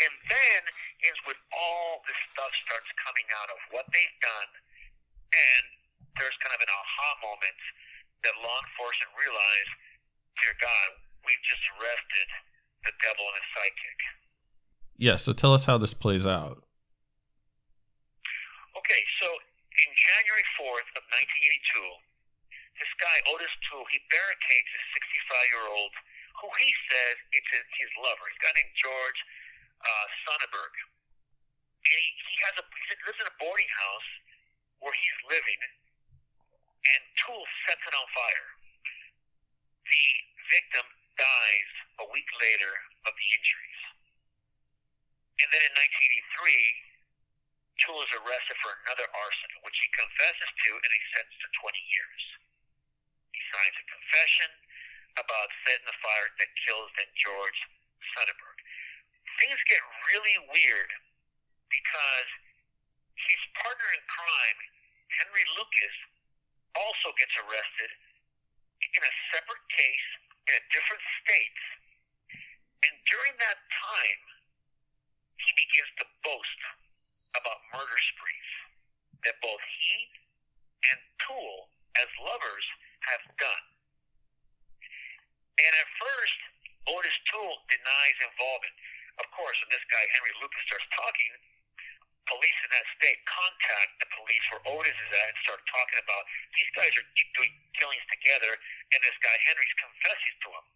[0.00, 0.60] And then
[1.04, 4.50] is when all this stuff starts coming out of what they've done,
[5.28, 5.64] and
[6.16, 7.60] there's kind of an aha moment
[8.24, 9.70] that law enforcement realize,
[10.40, 10.88] dear God,
[11.28, 12.28] we've just arrested
[12.88, 14.00] the devil and his sidekick.
[14.96, 16.64] Yeah, so tell us how this plays out.
[18.72, 19.28] Okay, so
[19.80, 22.10] in January 4th of 1982,
[22.76, 25.92] this guy, Otis Toole, he barricades a 65 year old
[26.40, 28.24] who he says it's his, lover.
[28.32, 29.20] He's a guy named George
[29.84, 30.74] uh, Sonnenberg.
[31.80, 34.10] And he, he has a he lives in a boarding house
[34.80, 38.48] where he's living, and Toole sets it on fire.
[39.84, 40.06] The
[40.48, 40.86] victim
[41.20, 42.72] dies a week later
[43.08, 43.80] of the injuries.
[45.40, 46.89] And then in 1983,
[47.80, 51.80] Toole is arrested for another arson, which he confesses to and he's sentenced to 20
[51.96, 52.22] years.
[53.32, 54.50] He signs a confession
[55.16, 57.60] about setting the fire that kills then George
[58.12, 58.58] Sonnenberg.
[59.40, 59.80] Things get
[60.12, 60.90] really weird
[61.72, 62.28] because
[63.16, 64.58] his partner in crime,
[65.24, 65.96] Henry Lucas,
[66.76, 67.90] also gets arrested
[68.80, 70.08] in a separate case
[70.48, 71.60] in a different state.
[72.84, 74.22] And during that time,
[75.36, 76.60] he begins to boast
[77.38, 78.50] about murder sprees
[79.26, 79.98] that both he
[80.90, 81.68] and Toole,
[82.00, 82.66] as lovers,
[83.10, 83.64] have done.
[85.60, 86.38] And at first,
[86.88, 88.76] Otis Toole denies involvement.
[89.20, 91.30] Of course, when this guy, Henry Lucas, starts talking,
[92.24, 96.24] police in that state contact the police where Otis is at and start talking about
[96.56, 100.66] these guys are doing killings together, and this guy Henry's confessing to him.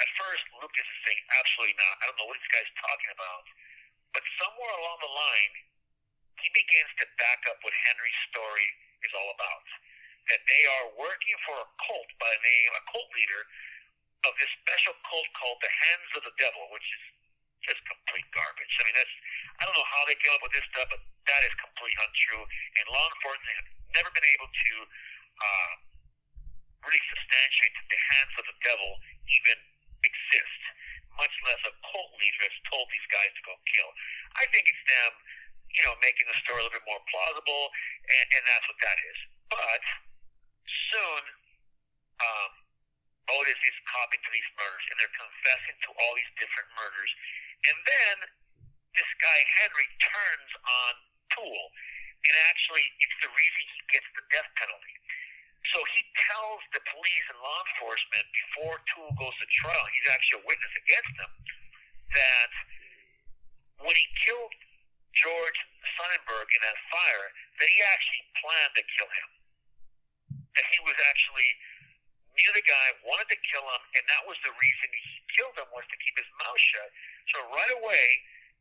[0.00, 1.94] At first, Lucas is saying, absolutely not.
[2.00, 3.44] I don't know what this guy's talking about.
[4.16, 5.52] But somewhere along the line,
[6.42, 8.68] he begins to back up what Henry's story
[9.04, 9.64] is all about.
[10.32, 13.42] That they are working for a cult by the name, a cult leader
[14.28, 17.04] of this special cult called the Hands of the Devil, which is
[17.64, 18.72] just complete garbage.
[18.80, 19.14] I mean, that's
[19.60, 22.42] I don't know how they came up with this stuff, but that is completely untrue.
[22.80, 24.72] And law enforcement have never been able to
[25.40, 25.72] uh,
[26.84, 28.90] really substantiate that the hands of the devil
[29.28, 29.58] even
[30.04, 30.60] exist,
[31.20, 33.90] much less a cult leader has told these guys to go kill.
[34.40, 35.12] I think it's them,
[35.76, 37.64] you know, making the story a little bit more plausible,
[38.10, 39.18] and, and that's what that is.
[39.50, 39.82] But
[40.90, 41.22] soon,
[42.20, 42.52] um,
[43.30, 47.10] Otis is copping to these murders, and they're confessing to all these different murders.
[47.70, 48.16] And then
[48.98, 50.92] this guy Henry turns on
[51.38, 51.68] Toole,
[52.26, 54.96] and actually, it's the reason he gets the death penalty.
[55.76, 60.40] So he tells the police and law enforcement before Toole goes to trial, he's actually
[60.40, 61.32] a witness against them,
[62.16, 62.50] that
[63.84, 64.52] when he killed
[65.14, 65.58] George
[65.98, 67.26] Sonnenberg in that fire,
[67.58, 69.28] that he actually planned to kill him.
[70.54, 71.50] That he was actually
[72.30, 75.68] knew the guy, wanted to kill him, and that was the reason he killed him
[75.74, 76.88] was to keep his mouth shut.
[77.34, 78.06] So right away,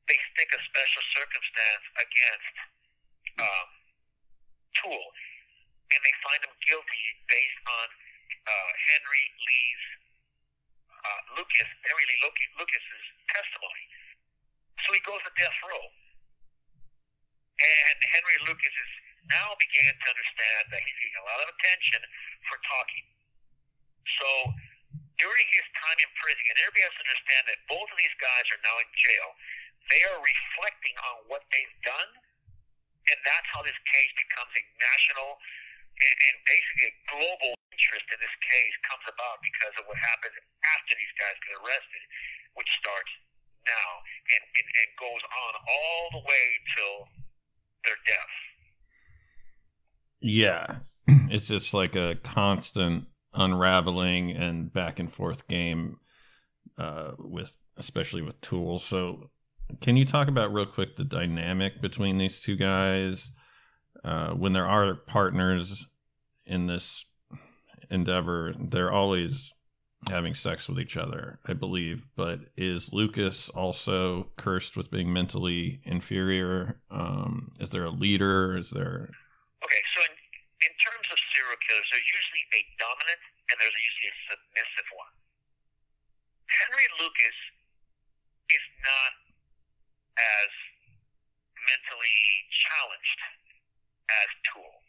[0.09, 2.55] they stick a special circumstance against
[3.39, 3.67] um,
[4.81, 5.11] Toole,
[5.93, 7.87] and they find him guilty based on
[8.49, 9.85] uh, Henry Lee's
[10.99, 12.19] uh, Lucas, Henry Lee
[12.57, 13.85] Lucas's testimony.
[14.83, 15.85] So he goes to death row,
[17.59, 18.91] and Henry Lucas is
[19.27, 22.01] now beginning to understand that he's getting a lot of attention
[22.47, 23.05] for talking.
[24.19, 24.29] So
[25.19, 28.45] during his time in prison, and everybody has to understand that both of these guys
[28.55, 29.27] are now in jail.
[29.91, 32.09] They are reflecting on what they've done,
[33.11, 35.29] and that's how this case becomes a national
[35.99, 40.35] and, and basically a global interest in this case comes about because of what happens
[40.63, 42.03] after these guys get arrested,
[42.55, 43.11] which starts
[43.67, 43.91] now
[44.31, 46.45] and, and, and goes on all the way
[46.75, 46.97] till
[47.85, 48.25] their death.
[50.21, 50.75] Yeah.
[51.31, 55.97] it's just like a constant unraveling and back and forth game
[56.77, 58.83] uh, with especially with Toole's.
[58.83, 59.29] So,
[59.81, 63.31] can you talk about real quick the dynamic between these two guys
[64.03, 65.87] uh, when there are partners
[66.45, 67.05] in this
[67.89, 68.53] endeavor?
[68.57, 69.53] They're always
[70.07, 72.05] having sex with each other, I believe.
[72.15, 76.79] But is Lucas also cursed with being mentally inferior?
[76.89, 78.55] Um, is there a leader?
[78.55, 79.09] Is there
[79.59, 83.21] Okay, so in, in terms of serial killers, there's usually a dominant
[83.51, 85.13] and there's usually a submissive one.
[86.47, 87.37] Henry Lucas
[88.49, 89.13] is not
[90.15, 90.51] as
[91.59, 93.19] mentally challenged
[94.09, 94.79] as Toole.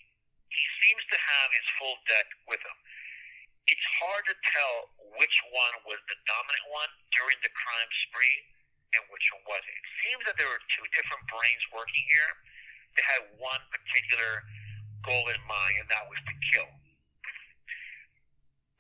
[0.49, 2.79] He seems to have his full deck with him.
[3.69, 4.77] It's hard to tell
[5.19, 8.39] which one was the dominant one during the crime spree
[8.95, 9.75] and which one wasn't.
[9.75, 12.31] It seems that there were two different brains working here.
[12.99, 14.43] They had one particular
[15.07, 16.71] goal in mind, and that was to kill.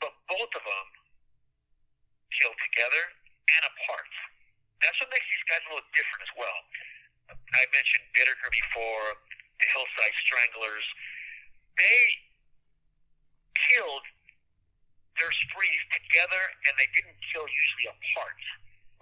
[0.03, 0.89] But both of them
[2.41, 3.03] killed together
[3.59, 4.11] and apart.
[4.83, 6.59] That's what makes these guys a little different as well.
[7.31, 9.07] I mentioned Bittaker before,
[9.61, 10.87] the Hillside Stranglers.
[11.78, 12.01] They
[13.70, 14.05] killed
[15.21, 18.41] their sprees together, and they didn't kill usually apart.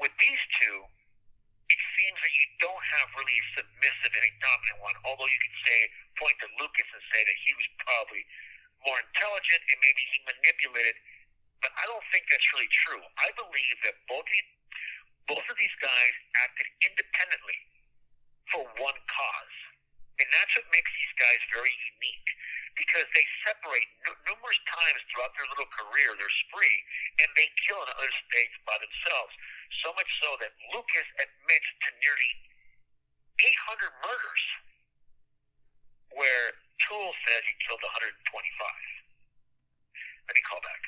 [0.03, 0.83] With these two,
[1.69, 5.41] it seems that you don't have really a submissive and a dominant one, although you
[5.41, 5.79] could say,
[6.19, 8.23] point to Lucas and say that he was probably
[8.87, 10.97] more intelligent and maybe he manipulated,
[11.63, 13.03] but I don't think that's really true.
[13.19, 14.49] I believe that both these,
[15.27, 16.15] both of these guys
[16.47, 17.59] acted independently
[18.55, 19.57] for one cause.
[20.19, 22.29] And that's what makes these guys very unique
[22.79, 26.77] because they separate n- numerous times throughout their little career, their spree,
[27.21, 29.33] and they kill in other states by themselves.
[29.85, 32.31] So much so that Lucas admits to nearly
[33.43, 34.45] 800 murders,
[36.15, 36.47] where
[36.87, 38.33] Toole says he killed 125.
[40.31, 40.83] Let me call back.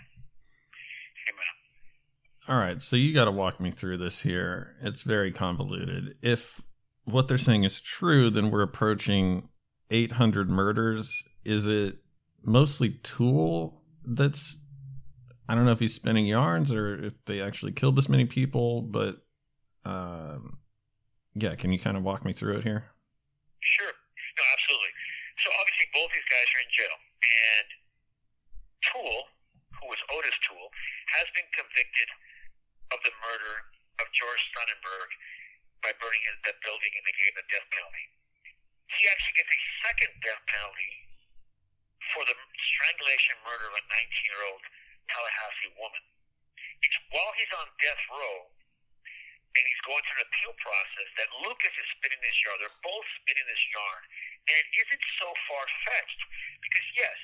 [2.49, 4.75] All right, so you got to walk me through this here.
[4.83, 6.17] It's very convoluted.
[6.23, 6.61] If
[7.05, 9.51] what they're saying is true, then we're approaching
[9.91, 11.23] 800 murders.
[11.45, 11.99] Is it
[12.43, 14.59] mostly Toole that's
[15.51, 18.83] I don't know if he's spinning yarns or if they actually killed this many people,
[18.87, 19.19] but
[19.83, 20.63] um,
[21.35, 22.95] yeah, can you kind of walk me through it here?
[23.59, 23.91] Sure.
[23.91, 24.95] No, absolutely.
[25.43, 27.67] So obviously both these guys are in jail, and
[28.95, 29.25] Toole,
[29.75, 30.71] who was Otis Toole,
[31.19, 32.09] has been convicted
[32.95, 33.55] of the murder
[33.99, 35.11] of George Sonnenberg
[35.83, 38.07] by burning his, that building and they gave him death penalty.
[38.87, 41.10] He actually gets a second death penalty
[42.15, 42.37] for the
[42.77, 44.63] strangulation murder of a 19-year-old
[45.11, 46.03] Tallahassee woman.
[46.81, 48.37] It's while he's on death row
[49.51, 52.57] and he's going through an appeal process that Lucas is spinning this yarn.
[52.63, 54.03] They're both spinning this yarn.
[54.47, 56.23] And it isn't so far fetched
[56.63, 57.19] because, yes,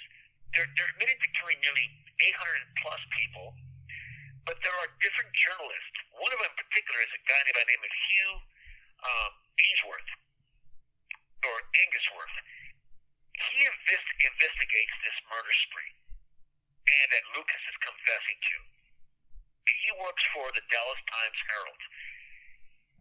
[0.51, 1.87] they're, they're admitting to killing nearly
[2.18, 3.55] 800 plus people,
[4.43, 5.97] but there are different journalists.
[6.18, 8.34] One of them in particular is a guy by the name of Hugh
[9.07, 9.32] um,
[9.62, 10.11] Aynesworth
[11.47, 12.37] or Angusworth.
[13.37, 15.93] He invest- investigates this murder spree
[16.87, 18.57] and that Lucas is confessing to.
[19.66, 21.82] He works for the Dallas Times Herald.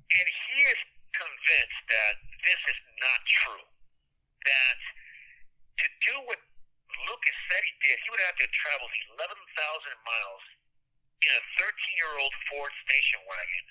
[0.05, 0.81] And he is
[1.13, 2.13] convinced that
[2.45, 3.65] this is not true.
[4.45, 4.77] That
[5.81, 6.41] to do what
[7.09, 9.27] Lucas said he did, he would have to travel 11,000
[10.05, 10.45] miles
[11.25, 13.65] in a 13 year old Ford station wagon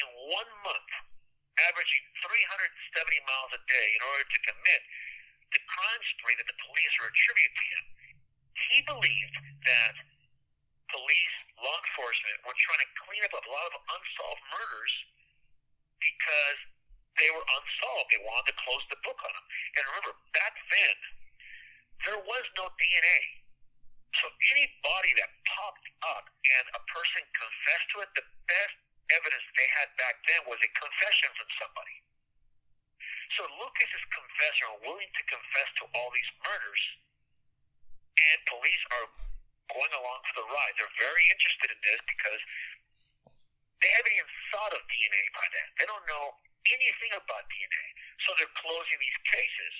[0.00, 0.90] in one month,
[1.60, 4.80] averaging 370 miles a day in order to commit
[5.54, 7.84] the crime spree that the police are attributing to him.
[8.70, 9.36] He believed
[9.66, 9.94] that
[10.90, 14.94] police, law enforcement were trying to clean up a lot of unsolved murders
[16.02, 16.58] because
[17.18, 18.06] they were unsolved.
[18.10, 19.46] They wanted to close the book on them.
[19.78, 20.96] And remember, back then,
[22.06, 23.18] there was no DNA.
[24.22, 28.76] So any body that popped up and a person confessed to it, the best
[29.10, 32.03] evidence they had back then was a confession from somebody.
[33.36, 36.82] So Lucas is confessing or willing to confess to all these murders,
[38.14, 39.08] and police are
[39.72, 40.74] going along for the ride.
[40.76, 42.40] They're very interested in this because
[43.80, 45.66] they haven't even thought of DNA by then.
[45.80, 46.36] They don't know
[46.72, 47.86] anything about DNA.
[48.24, 49.74] So they're closing these cases.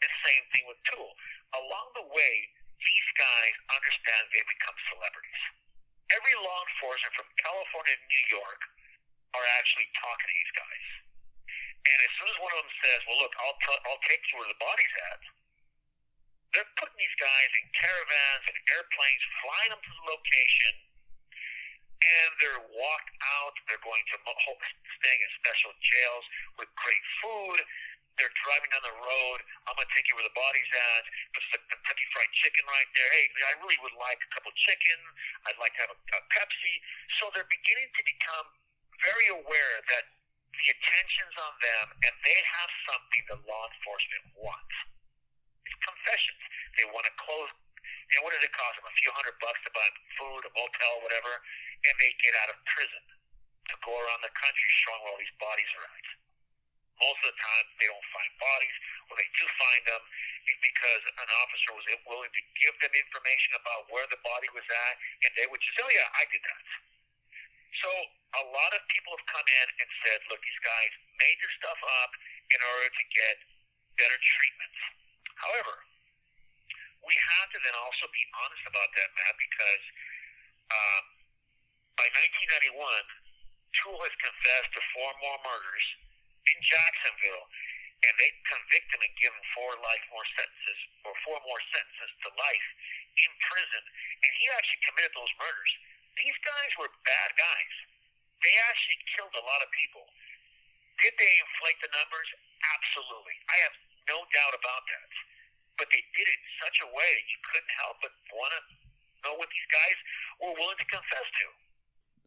[0.00, 1.12] And same thing with Toole.
[1.52, 2.34] Along the way,
[2.80, 5.42] these guys understand they become celebrities.
[6.16, 8.60] Every law enforcement from California to New York
[9.36, 10.84] are actually talking to these guys.
[11.80, 14.38] And as soon as one of them says, "Well, look, I'll t- I'll take you
[14.38, 15.20] where the body's at,"
[16.52, 20.74] they're putting these guys in caravans and airplanes, flying them to the location,
[22.00, 23.54] and they're walked out.
[23.68, 24.60] They're going to mo-
[25.00, 26.24] staying in special jails
[26.58, 27.60] with great food.
[28.18, 29.38] They're driving down the road.
[29.64, 31.02] I'm to take you where the body's at.
[31.56, 33.08] The Kentucky fried chicken right there.
[33.16, 34.98] Hey, I really would like a couple chicken.
[35.48, 36.74] I'd like to have a, a Pepsi.
[37.16, 38.46] So they're beginning to become
[39.00, 40.04] very aware that
[40.60, 44.76] the attention's on them and they have something that law enforcement wants.
[45.64, 46.42] It's confessions.
[46.76, 47.48] They want to close.
[48.12, 48.84] And what does it cost them?
[48.84, 49.86] A few hundred bucks to buy
[50.20, 51.32] food, a motel, whatever,
[51.86, 53.04] and they get out of prison
[53.72, 56.06] to go around the country showing where all these bodies are at.
[57.00, 58.76] Most of the time, they don't find bodies.
[59.08, 60.02] When they do find them,
[60.44, 64.66] it's because an officer was willing to give them information about where the body was
[64.68, 64.94] at,
[65.24, 66.62] and they would just, say, oh yeah, I did that.
[67.80, 67.88] So
[68.30, 71.80] a lot of people have come in and said, look, these guys made this stuff
[72.04, 72.12] up
[72.54, 73.36] in order to get
[73.98, 74.80] better treatments.
[75.34, 75.74] However,
[77.02, 79.84] we have to then also be honest about that, Matt, because
[80.70, 81.04] um,
[81.98, 82.06] by
[82.70, 82.76] 1991,
[83.82, 85.86] Toole has confessed to four more murders
[86.46, 87.46] in Jacksonville,
[88.06, 92.10] and they convict him and give him four life more sentences, or four more sentences
[92.24, 92.68] to life
[93.26, 93.84] in prison,
[94.22, 95.72] and he actually committed those murders.
[96.20, 97.74] These guys were bad guys.
[98.40, 100.04] They actually killed a lot of people.
[101.00, 102.28] Did they inflate the numbers?
[102.76, 103.36] Absolutely.
[103.48, 103.74] I have
[104.08, 105.08] no doubt about that.
[105.80, 108.60] But they did it in such a way you couldn't help but want to
[109.24, 109.96] know what these guys
[110.40, 111.46] were willing to confess to.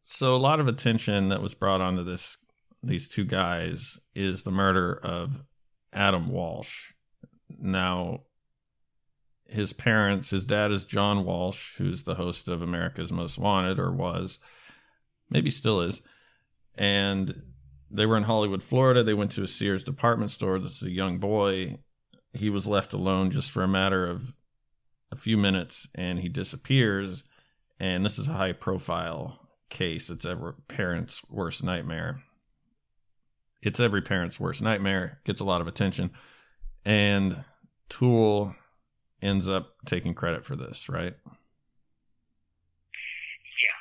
[0.01, 2.37] So a lot of attention that was brought onto this
[2.83, 5.43] these two guys is the murder of
[5.93, 6.91] Adam Walsh.
[7.57, 8.23] Now
[9.45, 13.91] his parents, his dad is John Walsh, who's the host of America's Most Wanted or
[13.91, 14.39] was,
[15.33, 16.01] maybe still is.
[16.75, 17.41] And
[17.91, 19.03] they were in Hollywood, Florida.
[19.03, 20.59] They went to a Sears department store.
[20.59, 21.79] This is a young boy.
[22.33, 24.33] He was left alone just for a matter of
[25.11, 27.23] a few minutes and he disappears.
[27.79, 30.09] And this is a high profile case.
[30.09, 32.23] It's every parent's worst nightmare.
[33.61, 35.19] It's every parent's worst nightmare.
[35.25, 36.11] Gets a lot of attention.
[36.85, 37.43] And
[37.89, 38.55] Toole
[39.21, 41.13] ends up taking credit for this, right?
[43.63, 43.79] Yeah,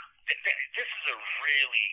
[0.76, 1.86] this is a really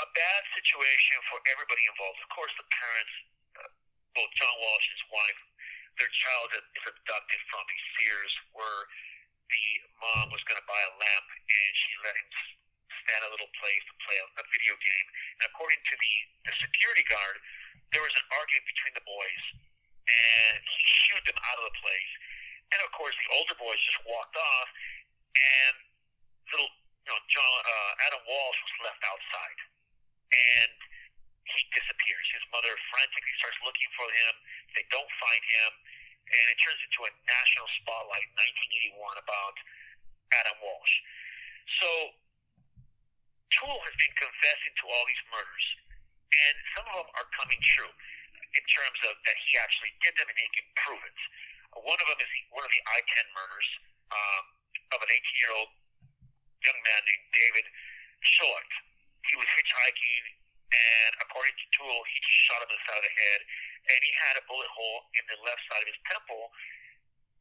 [0.00, 2.20] a bad situation for everybody involved.
[2.24, 3.14] Of course, the parents,
[3.60, 3.70] uh,
[4.16, 5.40] both John Walsh and his wife,
[6.00, 8.80] their child is abducted from a Sears where
[9.52, 9.66] the
[10.00, 12.28] mom was going to buy a lamp and she let him
[13.04, 15.06] stand a little place to play a, a video game.
[15.42, 16.14] And according to the,
[16.48, 17.36] the security guard,
[17.92, 19.44] there was an argument between the boys
[20.10, 22.12] and he shooed them out of the place.
[22.70, 24.68] And of course, the older boys just walked off,
[25.34, 25.74] and
[26.54, 29.58] little, you know, John uh, Adam Walsh was left outside,
[30.30, 30.72] and
[31.44, 32.26] he disappears.
[32.30, 34.32] His mother frantically starts looking for him.
[34.78, 35.70] They don't find him,
[36.30, 38.34] and it turns into a national spotlight in
[38.94, 39.56] 1981 about
[40.42, 40.94] Adam Walsh.
[41.82, 41.88] So,
[43.58, 45.66] Toole has been confessing to all these murders,
[46.30, 47.90] and some of them are coming true
[48.54, 51.18] in terms of that he actually did them and he can prove it.
[51.78, 53.68] One of them is one of the I-10 murders
[54.10, 54.44] um,
[54.94, 55.70] of an 18-year-old
[56.66, 57.66] young man named David
[58.26, 58.70] Short.
[59.28, 60.24] He was hitchhiking,
[60.70, 63.40] and according to Toole, he just shot him in the side of the head,
[63.90, 66.48] and he had a bullet hole in the left side of his temple,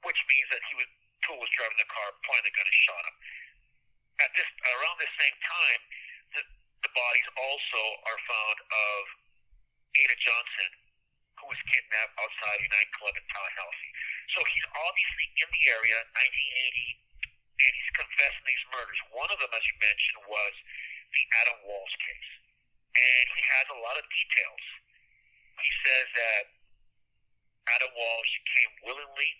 [0.03, 0.89] which means that he was
[1.23, 3.15] Toole was driving the car, pointed the gun, and shot him.
[4.23, 5.81] At this around the same time,
[6.35, 6.41] the,
[6.87, 8.99] the bodies also are found of
[9.99, 10.71] Ada Johnson,
[11.39, 13.93] who was kidnapped outside a nightclub in Tallahassee.
[14.35, 17.03] So he's obviously in the area, 1980,
[17.59, 18.99] and he's confessing these murders.
[19.11, 20.53] One of them, as you mentioned, was
[21.13, 22.31] the Adam Walsh case.
[22.93, 24.63] And he has a lot of details.
[25.59, 26.43] He says that
[27.77, 29.31] Adam Walsh came willingly,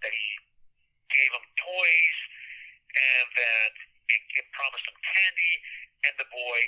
[0.00, 0.30] that he
[1.12, 2.18] gave him toys,
[2.92, 3.72] and that
[4.08, 5.54] it, it promised him candy,
[6.08, 6.58] and the boy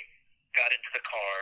[0.53, 1.35] got into the car,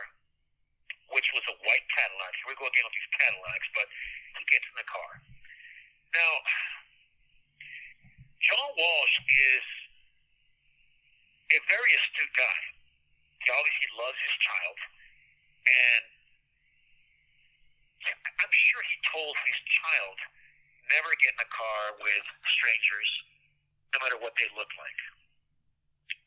[1.12, 2.32] which was a white Cadillac.
[2.40, 3.86] Here we go again with these Cadillacs, but
[4.38, 5.12] he gets in the car.
[6.14, 6.32] Now,
[8.44, 9.64] John Walsh is
[11.70, 12.60] very astute guy.
[13.44, 14.78] He obviously loves his child,
[15.68, 16.04] and
[18.12, 20.16] I'm sure he told his child
[20.92, 23.10] never get in a car with strangers,
[23.96, 25.00] no matter what they look like.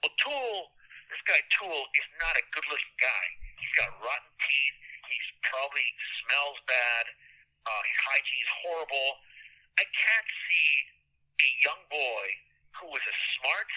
[0.01, 0.73] Well, Toole,
[1.09, 3.25] this guy Toole, is not a good-looking guy.
[3.61, 4.77] He's got rotten teeth.
[5.09, 5.85] He's probably
[6.25, 7.05] smells bad.
[7.65, 9.09] Uh, his hygiene is horrible.
[9.77, 10.71] I can't see
[11.45, 12.25] a young boy
[12.81, 13.69] who was a smart,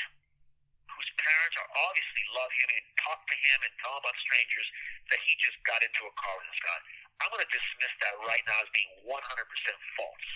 [1.20, 4.68] parents are obviously love him and talk to him and tell him about strangers,
[5.12, 6.78] that he just got into a car with this guy.
[7.20, 10.28] I'm going to dismiss that right now as being 100% false.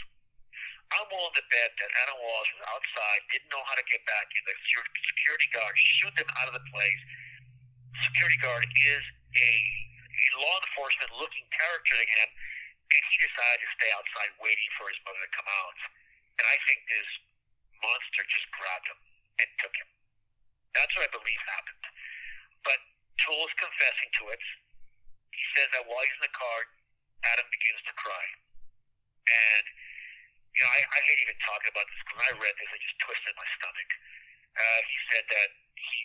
[0.92, 4.28] I'm willing to bet that Adam Walsh was outside, didn't know how to get back
[4.36, 4.42] in.
[4.44, 7.02] The security guard shoot them out of the place.
[8.04, 9.52] Security guard is a
[10.38, 12.28] law enforcement looking character to him,
[12.84, 15.78] and he decided to stay outside waiting for his mother to come out.
[16.36, 17.08] And I think this
[17.80, 19.00] monster just grabbed him
[19.40, 19.88] and took him.
[20.74, 21.84] That's what I believe happened.
[22.66, 22.78] But
[23.22, 24.42] Toole is confessing to it.
[25.30, 26.58] He says that while he's in the car,
[27.34, 28.26] Adam begins to cry.
[29.24, 29.64] And,
[30.52, 32.78] you know, I, I hate even talking about this because when I read this, I
[32.78, 33.90] just twisted my stomach.
[34.54, 35.98] Uh, he said that he,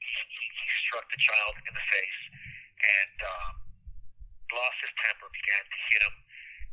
[0.00, 2.20] he, he struck the child in the face
[2.80, 3.54] and um,
[4.50, 6.16] lost his temper, began to hit him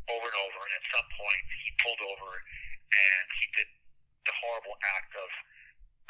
[0.10, 0.60] over and over.
[0.66, 3.70] And at some point, he pulled over and he did
[4.26, 5.30] the horrible act of,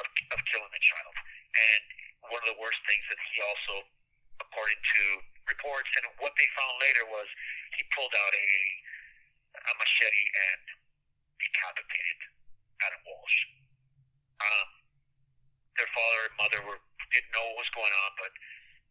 [0.02, 1.16] of, of killing the child.
[1.54, 1.82] And
[2.34, 3.86] one of the worst things that he also,
[4.42, 5.04] according to
[5.50, 7.28] reports, and what they found later was
[7.78, 8.52] he pulled out a,
[9.58, 10.62] a machete and
[11.38, 12.20] decapitated
[12.82, 13.38] Adam Walsh.
[14.42, 14.70] Um,
[15.78, 16.82] their father and mother were
[17.12, 18.32] didn't know what was going on, but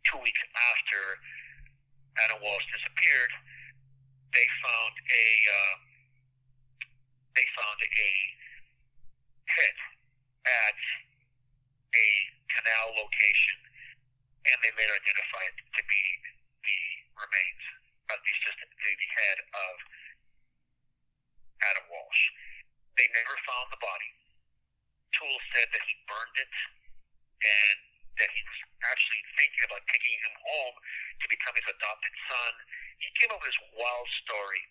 [0.05, 0.43] two weeks
[0.77, 1.01] after
[2.29, 3.33] Adam Walsh disappeared,
[4.37, 5.77] they found a uh,
[7.33, 8.11] they found a
[9.49, 9.77] hit
[10.47, 10.79] at
[11.95, 12.09] a
[12.49, 13.59] canal location,
[14.49, 16.03] and they later identified to be
[16.65, 16.81] the
[17.19, 17.65] remains,
[18.11, 19.75] at least just the, the head of
[21.73, 22.23] Adam Walsh.
[22.97, 24.11] They never found the body.
[25.17, 26.53] Toole said that he burned it
[27.41, 27.79] and
[28.21, 30.77] that he was actually thinking about taking him home
[31.21, 32.53] to become his adopted son.
[33.01, 34.63] He came up with this wild story.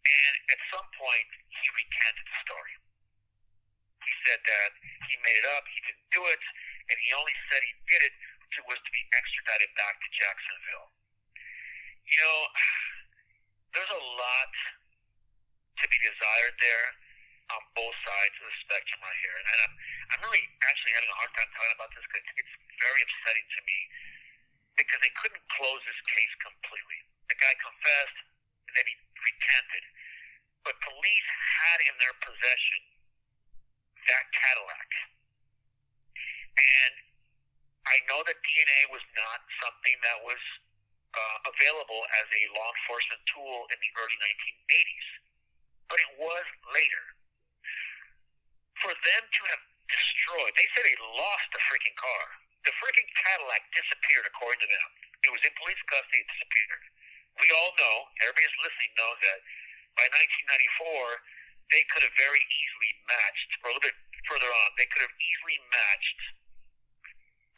[0.00, 1.28] And at some point,
[1.60, 2.74] he recanted the story.
[4.00, 4.70] He said that
[5.08, 6.42] he made it up, he didn't do it,
[6.90, 8.14] and he only said he did it
[8.56, 10.88] to, was to be extradited back to Jacksonville.
[12.08, 12.40] You know,
[13.76, 14.52] there's a lot
[15.80, 16.86] to be desired there
[17.50, 19.36] on both sides of the spectrum right here.
[19.36, 19.74] And I'm,
[20.14, 23.60] I'm really actually having a hard time talking about this because it's very upsetting to
[23.66, 23.78] me
[24.78, 27.00] because they couldn't close this case completely.
[27.28, 28.18] The guy confessed
[28.70, 29.84] and then he recanted.
[30.62, 31.28] But police
[31.58, 32.80] had in their possession
[34.10, 34.90] that Cadillac.
[36.58, 36.94] And
[37.86, 40.42] I know that DNA was not something that was
[41.14, 45.08] uh, available as a law enforcement tool in the early 1980s,
[45.90, 47.04] but it was later.
[48.82, 52.24] For them to have destroyed, they said they lost the freaking car.
[52.64, 54.88] The freaking Cadillac disappeared, according to them.
[55.26, 56.84] It was in police custody, it disappeared.
[57.40, 59.38] We all know, everybody who's listening knows that
[59.96, 61.39] by 1994,
[61.70, 65.16] they could have very easily matched, or a little bit further on, they could have
[65.16, 66.20] easily matched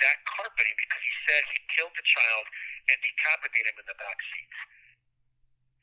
[0.02, 2.44] that carpeting because he said he killed the child
[2.90, 4.52] and decapitated him in the back seat.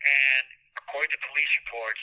[0.04, 2.02] And according to police reports,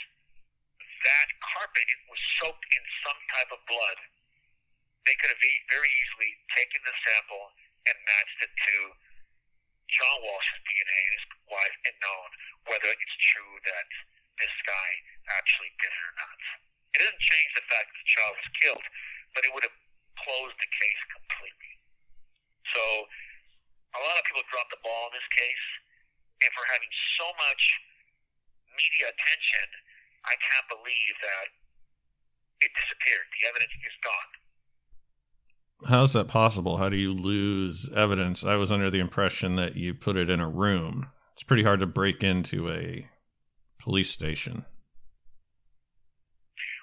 [1.04, 3.98] that carpet was soaked in some type of blood.
[5.04, 7.46] They could have very easily taken the sample
[7.86, 8.76] and matched it to
[9.86, 12.28] John Walsh's DNA and his wife and known
[12.66, 13.86] whether it's true that
[14.40, 14.88] this guy
[15.36, 16.38] actually did it or not.
[16.96, 18.86] It doesn't change the fact that the child was killed,
[19.36, 19.78] but it would have
[20.24, 21.72] closed the case completely.
[22.72, 22.82] So
[23.96, 25.66] a lot of people dropped the ball in this case,
[26.44, 27.62] and for having so much
[28.76, 29.66] media attention,
[30.28, 31.46] I can't believe that
[32.60, 33.26] it disappeared.
[33.40, 34.30] The evidence is gone.
[35.88, 36.78] How's that possible?
[36.78, 38.44] How do you lose evidence?
[38.44, 41.12] I was under the impression that you put it in a room.
[41.32, 43.08] It's pretty hard to break into a
[43.86, 44.66] police station.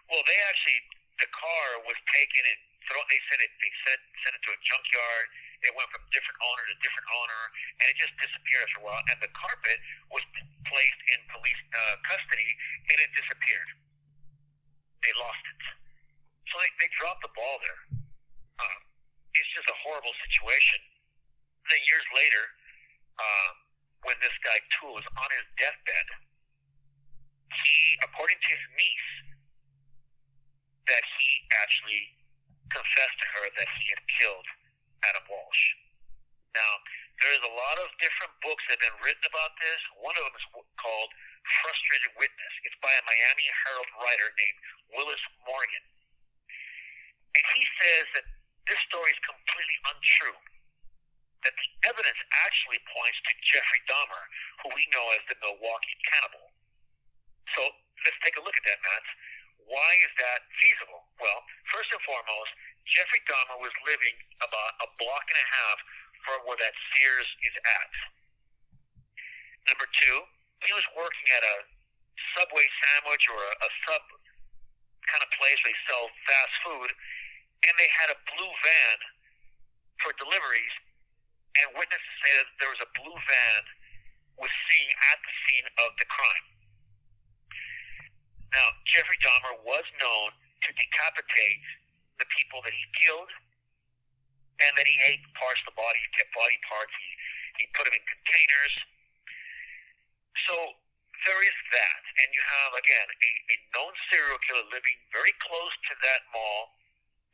[0.08, 0.80] Well, they actually,
[1.20, 3.04] the car was taken and thrown.
[3.12, 3.52] They said it.
[3.60, 5.28] They said sent it to a junkyard.
[5.68, 7.42] It went from different owner to different owner,
[7.84, 9.04] and it just disappeared after a while.
[9.12, 9.84] And the carpet
[10.16, 10.24] was
[10.64, 12.48] placed in police uh, custody,
[12.88, 13.70] and it disappeared.
[15.04, 15.60] They lost it.
[16.52, 17.82] So they, they dropped the ball there.
[18.64, 18.80] Um,
[19.36, 20.80] it's just a horrible situation.
[21.68, 22.44] And then years later,
[23.20, 23.54] um,
[24.08, 26.08] when this guy Toole was on his deathbed,
[27.62, 29.10] he, according to his niece,
[30.90, 31.30] that he
[31.64, 32.04] actually
[32.72, 34.48] confessed to her that he had killed
[35.08, 35.64] Adam Walsh.
[36.54, 36.72] Now,
[37.22, 39.80] there's a lot of different books that have been written about this.
[40.02, 40.48] One of them is
[40.78, 41.12] called
[41.62, 42.54] Frustrated Witness.
[42.68, 44.60] It's by a Miami Herald writer named
[44.98, 45.86] Willis Morgan.
[47.34, 48.26] And he says that
[48.70, 50.38] this story is completely untrue.
[51.44, 54.24] That the evidence actually points to Jeffrey Dahmer,
[54.64, 56.53] who we know as the Milwaukee cannibal.
[57.56, 57.62] So
[58.06, 59.06] let's take a look at that, Matt.
[59.70, 61.08] Why is that feasible?
[61.22, 61.40] Well,
[61.72, 62.52] first and foremost,
[62.84, 65.78] Jeffrey Dahmer was living about a block and a half
[66.28, 67.92] from where that Sears is at.
[69.72, 70.18] Number two,
[70.68, 71.56] he was working at a
[72.36, 74.04] Subway sandwich or a, a sub
[75.08, 76.90] kind of place where they sell fast food,
[77.68, 78.98] and they had a blue van
[80.00, 80.76] for deliveries,
[81.60, 83.62] and witnesses say that there was a blue van
[84.40, 86.53] was seen at the scene of the crime.
[88.54, 90.30] Now, Jeffrey Dahmer was known
[90.64, 91.62] to decapitate
[92.22, 93.32] the people that he killed,
[94.62, 97.10] and that he ate parts of the body, he kept body parts, he,
[97.62, 98.74] he put them in containers.
[100.46, 100.56] So
[101.26, 102.02] there is that.
[102.22, 106.78] And you have, again, a, a known serial killer living very close to that mall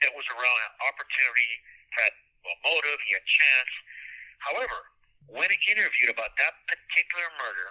[0.02, 1.52] that was around an opportunity,
[2.00, 2.14] had
[2.48, 3.72] a motive, he had chance.
[4.40, 4.80] However,
[5.28, 7.70] when interviewed about that particular murder,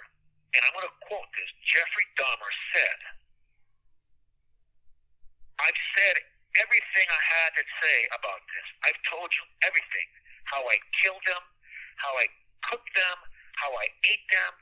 [0.52, 2.98] and I'm going to quote this, Jeffrey Dahmer said,
[5.58, 6.16] I've said
[6.62, 8.66] everything I had to say about this.
[8.86, 10.08] I've told you everything.
[10.46, 11.44] How I killed them,
[12.00, 12.26] how I
[12.64, 13.18] cooked them,
[13.60, 14.52] how I ate them.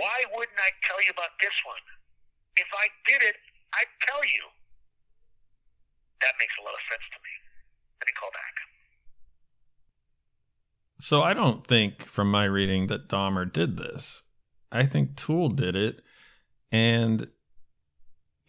[0.00, 1.84] Why wouldn't I tell you about this one?
[2.56, 3.36] If I did it,
[3.74, 4.44] I'd tell you.
[6.22, 7.34] That makes a lot of sense to me.
[8.00, 8.54] Let me call back.
[10.98, 14.22] So I don't think from my reading that Dahmer did this.
[14.72, 16.00] I think Toole did it.
[16.72, 17.28] And,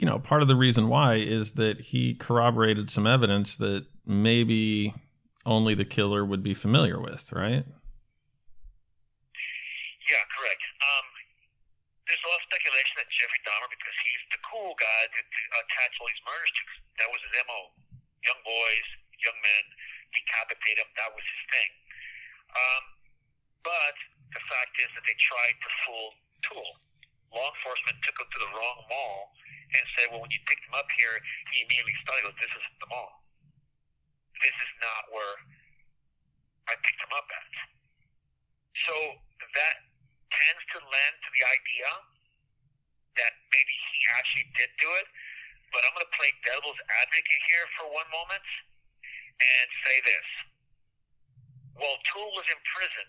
[0.06, 4.93] you know, part of the reason why is that he corroborated some evidence that maybe
[5.49, 7.66] only the killer would be familiar with, right?
[10.06, 10.62] Yeah, correct.
[10.62, 11.06] Um,
[12.06, 15.41] there's a lot of speculation that Jeffrey Dahmer, because he's the cool guy that to
[15.66, 16.62] attach all these murders to,
[17.01, 17.74] that was his MO.
[18.30, 18.88] Young boys,
[19.26, 19.64] young men,
[20.14, 21.70] decapitate them, that was his thing.
[22.53, 22.84] Um,
[23.66, 23.97] but
[24.38, 26.14] the fact is that they tried to fool
[26.45, 26.78] Toole.
[27.34, 29.34] Law enforcement took him to the wrong mall
[29.74, 31.16] and said, well, when you picked him up here,
[31.53, 33.26] he immediately started, this isn't the mall.
[34.43, 35.36] This is not where
[36.70, 37.53] I picked him up at.
[38.86, 38.95] So
[39.41, 39.76] that
[40.30, 41.89] tends to lend to the idea
[43.16, 45.07] that maybe he actually did do it.
[45.72, 48.45] But I'm going to play devil's advocate here for one moment
[49.39, 50.28] and say this.
[51.76, 53.07] While Toole was in prison,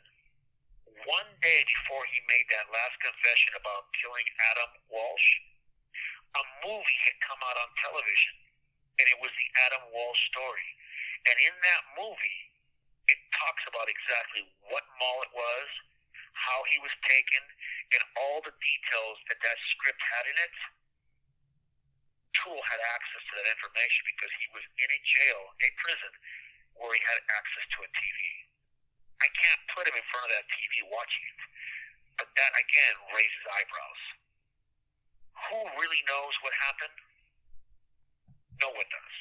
[1.06, 5.28] one day before he made that last confession about killing Adam Walsh,
[6.36, 8.36] a movie had come out on television,
[9.00, 10.68] and it was the Adam Walsh story.
[11.26, 12.40] And in that movie,
[13.08, 15.68] it talks about exactly what mall it was,
[16.36, 17.42] how he was taken,
[17.96, 20.54] and all the details that that script had in it.
[22.36, 26.12] Toole had access to that information because he was in a jail, a prison,
[26.76, 28.18] where he had access to a TV.
[29.24, 31.40] I can't put him in front of that TV watching it.
[32.20, 34.02] But that, again, raises eyebrows.
[35.50, 36.96] Who really knows what happened?
[38.60, 39.14] No one does.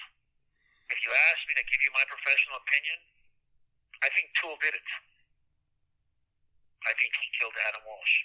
[0.89, 2.97] If you ask me to give you my professional opinion,
[4.03, 4.87] I think Toole did it.
[6.85, 8.15] I think he killed Adam Walsh.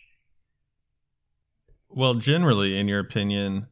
[1.88, 3.66] Well, generally, in your opinion,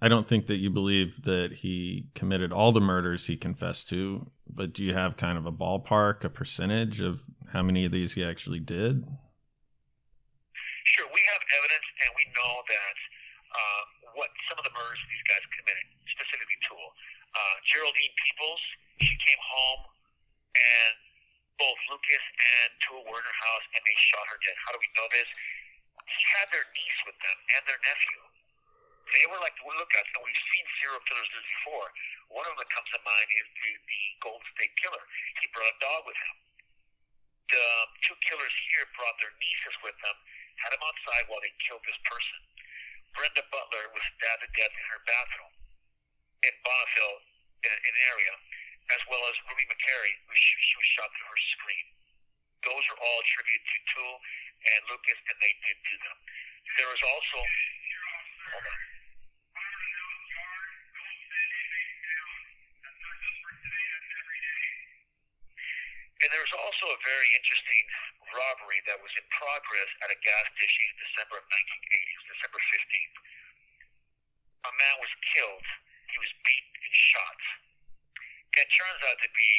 [0.00, 4.30] I don't think that you believe that he committed all the murders he confessed to,
[4.46, 8.14] but do you have kind of a ballpark, a percentage of how many of these
[8.14, 9.04] he actually did?
[10.96, 12.96] Sure, we have evidence, and we know that
[13.48, 13.82] uh,
[14.16, 15.84] what some of the murders these guys committed,
[16.16, 16.92] specifically Toole.
[17.36, 18.62] Uh, Geraldine Peoples,
[19.04, 19.82] she came home,
[20.56, 20.94] and
[21.60, 24.56] both Lucas and Toole were in her house, and they shot her dead.
[24.64, 25.28] How do we know this?
[26.08, 28.20] He had their niece with them and their nephew.
[29.12, 31.88] They were like the lookouts, and we've seen serial killers do this before.
[32.32, 35.04] One of them that comes to mind is the, the Golden State Killer.
[35.40, 36.36] He brought a dog with him.
[37.48, 37.68] The
[38.04, 40.16] two killers here brought their nieces with them,
[40.64, 42.38] had them outside while they killed this person.
[43.14, 45.54] Brenda Butler was stabbed to death in her bathroom
[46.46, 47.18] in Bonneville,
[47.66, 48.34] in, an area,
[48.94, 51.86] as well as Ruby McCary, who she, she was shot through her screen.
[52.62, 56.18] Those are all attributed to Toole and Lucas, and they did do them.
[56.78, 57.38] There was also.
[58.54, 58.80] Hold on.
[66.18, 67.84] And there was also a very interesting
[68.32, 73.16] robbery that was in progress at a gas station in December of 1980, December 15th.
[74.68, 75.66] A man was killed.
[76.12, 77.40] He was beaten and shot.
[78.54, 79.54] And it turns out to be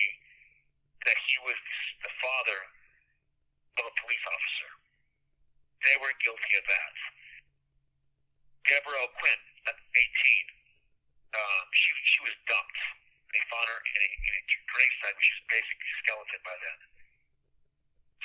[1.07, 1.59] that he was
[2.03, 2.59] the father
[3.79, 4.71] of a police officer.
[5.87, 6.95] They were guilty of that.
[8.67, 9.73] Deborah O'Quinn, 18,
[11.33, 12.81] um, she, she was dumped.
[13.31, 16.98] They found her in a, in a gravesite, which is basically skeleton by then.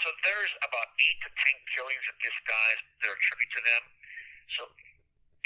[0.03, 3.83] So there's about eight to ten killings of this guys that are attributed to them.
[4.59, 4.63] So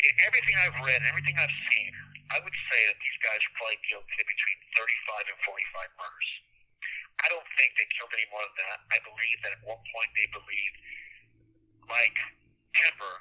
[0.05, 1.92] in everything I've read, everything I've seen,
[2.32, 6.30] I would say that these guys are probably guilty of between 35 and 45 murders.
[7.24, 8.78] I don't think they killed any more than that.
[8.94, 10.76] I believe that at one point they believed,
[11.90, 12.14] like
[12.78, 13.14] Timber,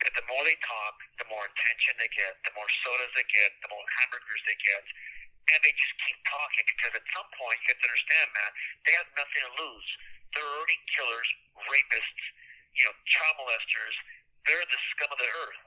[0.00, 3.50] that the more they talk, the more attention they get, the more sodas they get,
[3.60, 4.80] the more hamburgers they get,
[5.52, 8.52] and they just keep talking because at some point you have to understand, Matt,
[8.86, 9.88] they have nothing to lose.
[10.34, 12.22] They're already killers, rapists,
[12.76, 13.96] you know, child molesters.
[14.46, 15.60] They're the scum of the earth.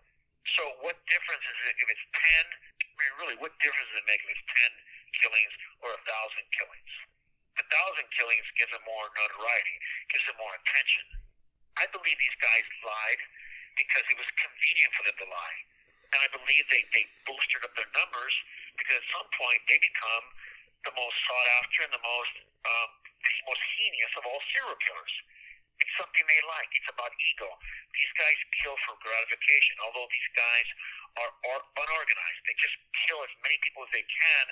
[0.57, 2.45] So what difference is it if it's ten?
[2.81, 4.71] I mean, really, what difference does it make if it's ten
[5.21, 5.53] killings
[5.85, 6.91] or a thousand killings?
[7.61, 9.75] The thousand killings gives them more notoriety,
[10.09, 11.05] gives them more attention.
[11.77, 13.21] I believe these guys lied
[13.77, 15.57] because it was convenient for them to lie,
[16.15, 18.35] and I believe they they boosted up their numbers
[18.75, 20.25] because at some point they become
[20.83, 22.33] the most sought after and the most
[22.65, 22.89] um,
[23.21, 25.15] the most heinous of all serial killers.
[25.81, 26.69] It's something they like.
[26.77, 27.49] It's about ego.
[27.97, 29.73] These guys kill for gratification.
[29.81, 30.67] Although these guys
[31.17, 32.77] are, are unorganized, they just
[33.09, 34.45] kill as many people as they can,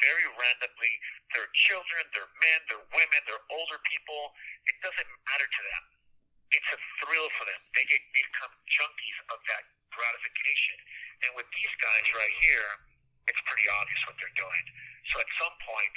[0.00, 0.94] very randomly.
[1.36, 4.32] They're children, they're men, they're women, they're older people.
[4.72, 5.84] It doesn't matter to them.
[6.56, 7.60] It's a thrill for them.
[7.76, 10.76] They get they become junkies of that gratification.
[11.28, 12.70] And with these guys right here,
[13.28, 14.64] it's pretty obvious what they're doing.
[15.12, 15.96] So at some point,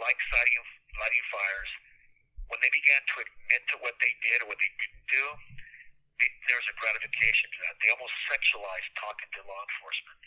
[0.00, 0.66] like lighting,
[1.00, 1.70] lighting fires,
[2.48, 5.24] when they began to admit to what they did or what they didn't do,
[6.22, 7.74] it, there's a gratification to that.
[7.82, 10.20] They almost sexualize talking to law enforcement.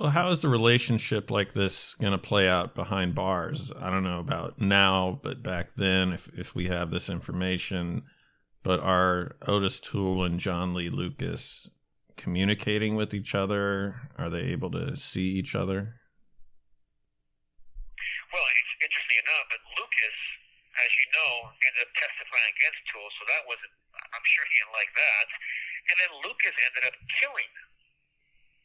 [0.00, 3.70] Well, how is the relationship like this going to play out behind bars?
[3.78, 8.04] I don't know about now, but back then, if if we have this information,
[8.62, 11.68] but are Otis Toole and John Lee Lucas
[12.16, 13.96] communicating with each other?
[14.16, 15.99] Are they able to see each other?
[18.30, 20.18] Well, it's interesting enough, but Lucas,
[20.78, 24.76] as you know, ended up testifying against Toole, so that wasn't, I'm sure he didn't
[24.78, 25.26] like that.
[25.90, 27.52] And then Lucas ended up killing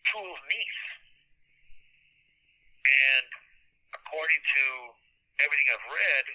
[0.06, 0.84] Toole's niece.
[2.86, 3.28] And
[3.98, 4.66] according to
[5.42, 6.26] everything I've read,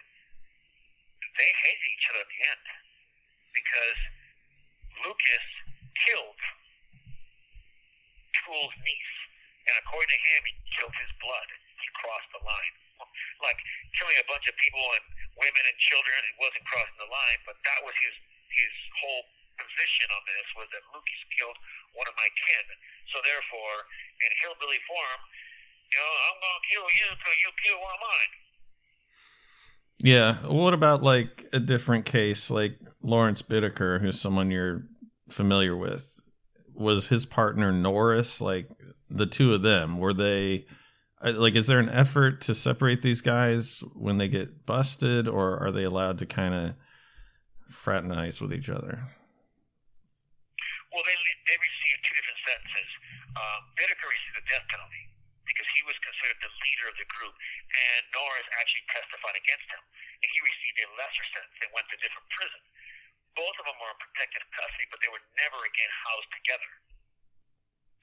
[1.39, 2.66] they hated each other at the end
[3.55, 3.99] because
[5.07, 5.47] Lucas
[6.03, 6.43] killed
[8.43, 9.14] Toole's niece.
[9.70, 11.49] And according to him, he killed his blood.
[11.78, 12.89] He crossed the line
[13.45, 13.59] like
[13.99, 15.05] killing a bunch of people and
[15.41, 16.18] women and children.
[16.28, 18.14] It wasn't crossing the line, but that was his
[18.51, 19.24] his whole
[19.61, 21.59] position on this was that Lucas killed
[21.95, 22.64] one of my kin.
[23.12, 23.76] So therefore,
[24.24, 25.20] in hillbilly form,
[25.93, 28.32] you know, I'm gonna kill you you kill one of mine.
[30.01, 30.30] Yeah.
[30.49, 34.84] What about like a different case, like Lawrence Bittaker, who's someone you're
[35.28, 36.22] familiar with?
[36.74, 38.70] Was his partner Norris like
[39.11, 39.99] the two of them?
[39.99, 40.64] Were they
[41.21, 45.71] like is there an effort to separate these guys when they get busted or are
[45.71, 46.75] they allowed to kind of
[47.68, 49.05] fraternize with each other?
[50.91, 52.91] Well they, they received two different sentences.
[53.37, 53.61] Uh,
[54.11, 55.05] received the death penalty
[55.45, 59.83] because he was considered the leader of the group and Norris actually testified against him
[60.25, 62.62] and he received a lesser sentence and went to different prison.
[63.37, 66.71] Both of them were in protective custody but they were never again housed together.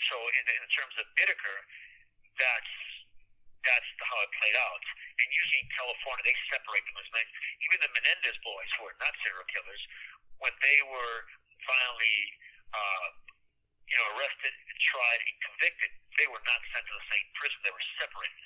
[0.06, 1.58] So in, in terms of Bittaker
[2.38, 2.77] that's
[3.66, 4.84] that's how it played out.
[5.18, 7.30] And usually in California, they separate them as many.
[7.70, 9.82] Even the Menendez boys, who are not serial killers,
[10.38, 11.18] when they were
[11.66, 12.18] finally,
[12.76, 13.08] uh,
[13.90, 15.92] you know, arrested, tried, and convicted,
[16.22, 17.58] they were not sent to the same prison.
[17.66, 18.46] They were separated.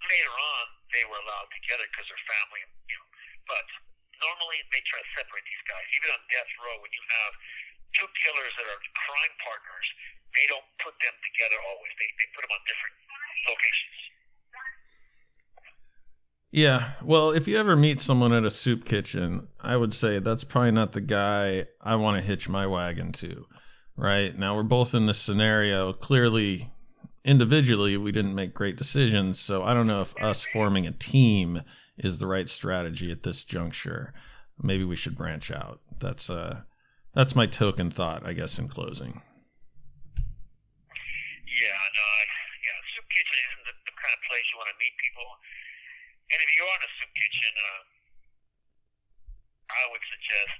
[0.00, 0.64] Later on,
[0.96, 3.08] they were allowed together because they're family, you know.
[3.46, 3.66] But
[4.22, 5.84] normally, they try to separate these guys.
[6.00, 7.32] Even on death row, when you have
[8.00, 9.88] two killers that are crime partners,
[10.34, 11.92] they don't put them together always.
[11.98, 12.96] They, they put them on different
[13.48, 13.98] locations.
[16.52, 16.92] Yeah.
[17.02, 20.72] Well, if you ever meet someone at a soup kitchen, I would say that's probably
[20.72, 23.46] not the guy I want to hitch my wagon to.
[23.96, 24.36] Right?
[24.36, 25.92] Now, we're both in this scenario.
[25.92, 26.72] Clearly,
[27.24, 29.38] individually, we didn't make great decisions.
[29.38, 31.62] So I don't know if us forming a team
[31.98, 34.12] is the right strategy at this juncture.
[34.60, 35.80] Maybe we should branch out.
[35.98, 36.62] That's uh
[37.14, 39.22] that's my token thought, I guess, in closing.
[41.60, 42.08] Yeah, no,
[42.64, 45.28] yeah, soup kitchen isn't the, the kind of place you want to meet people.
[46.32, 47.82] And if you are in a soup kitchen, uh,
[49.68, 50.56] I would suggest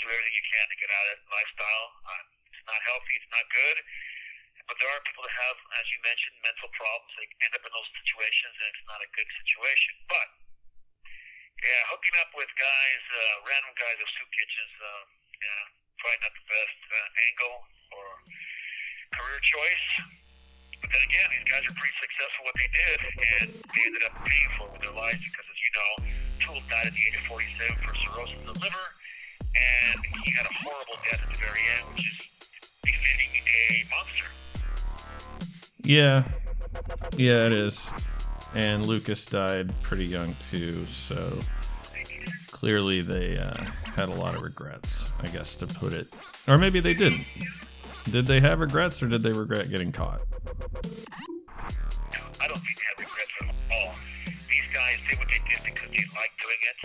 [0.00, 1.86] do everything you can to get out of that lifestyle.
[2.08, 2.24] Uh,
[2.56, 3.78] it's not healthy, it's not good.
[4.64, 7.12] But there are people that have, as you mentioned, mental problems.
[7.20, 9.92] They end up in those situations, and it's not a good situation.
[10.08, 10.28] But
[11.60, 15.04] yeah, hooking up with guys, uh, random guys at soup kitchens, uh,
[15.36, 15.62] yeah,
[16.00, 17.56] probably not the best uh, angle
[17.92, 18.06] or
[19.20, 20.29] career choice.
[20.80, 24.14] But then again, these guys are pretty successful what they did, and they ended up
[24.24, 25.90] paying for it with their lives because, as you know,
[26.40, 28.86] Toole died at the age of 47 for cirrhosis of the liver,
[29.44, 32.18] and he had a horrible death at the very end, which is
[32.82, 33.60] befitting a
[33.92, 34.28] monster.
[35.82, 36.24] Yeah,
[37.16, 37.90] yeah, it is.
[38.54, 41.38] And Lucas died pretty young too, so
[42.50, 43.64] clearly they uh,
[43.96, 46.08] had a lot of regrets, I guess, to put it.
[46.48, 47.24] Or maybe they didn't.
[48.08, 50.20] Did they have regrets or did they regret getting caught?
[52.40, 53.94] I don't think they have regrets at all.
[54.24, 56.78] These guys did what they did because they liked doing it.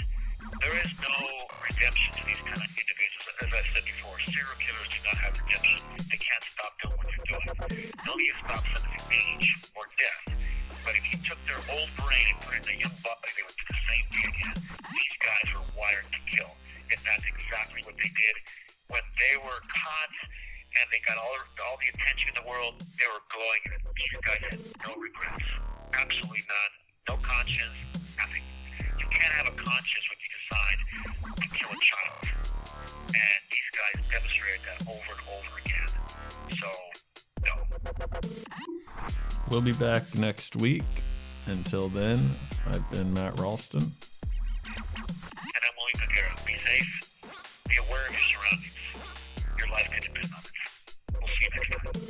[0.62, 1.18] There is no
[1.64, 5.36] redemption to these kind of individuals as I said before, serial killers do not have
[5.36, 5.76] redemption.
[6.08, 7.92] They can't stop doing what they're doing.
[8.00, 10.40] They'll either stop something age or death.
[10.88, 13.44] But if you took their old brain and put it in a young body, they
[13.44, 14.56] would do the same thing again.
[14.88, 16.52] These guys were wired to kill.
[16.88, 18.36] And that's exactly what they did.
[18.88, 20.14] When they were caught
[20.76, 21.36] and they got all,
[21.68, 23.64] all the attention in the world, they were glowing.
[23.96, 25.48] These guys had no regrets.
[25.96, 26.74] Absolutely none.
[27.08, 27.78] No conscience.
[28.18, 28.44] Nothing.
[29.00, 30.80] You can't have a conscience when you decide
[31.40, 32.24] to kill a child.
[33.08, 35.90] And these guys demonstrated that over and over again.
[36.60, 36.70] So,
[37.46, 37.54] no.
[39.50, 40.84] We'll be back next week.
[41.48, 42.32] Until then,
[42.68, 43.84] I've been Matt Ralston.
[43.84, 46.46] And I'm William Noguera.
[46.46, 47.22] Be safe.
[47.70, 48.76] Be aware of your surroundings.
[49.60, 50.45] Your life could depend on it.
[51.36, 52.05] ハハハハ!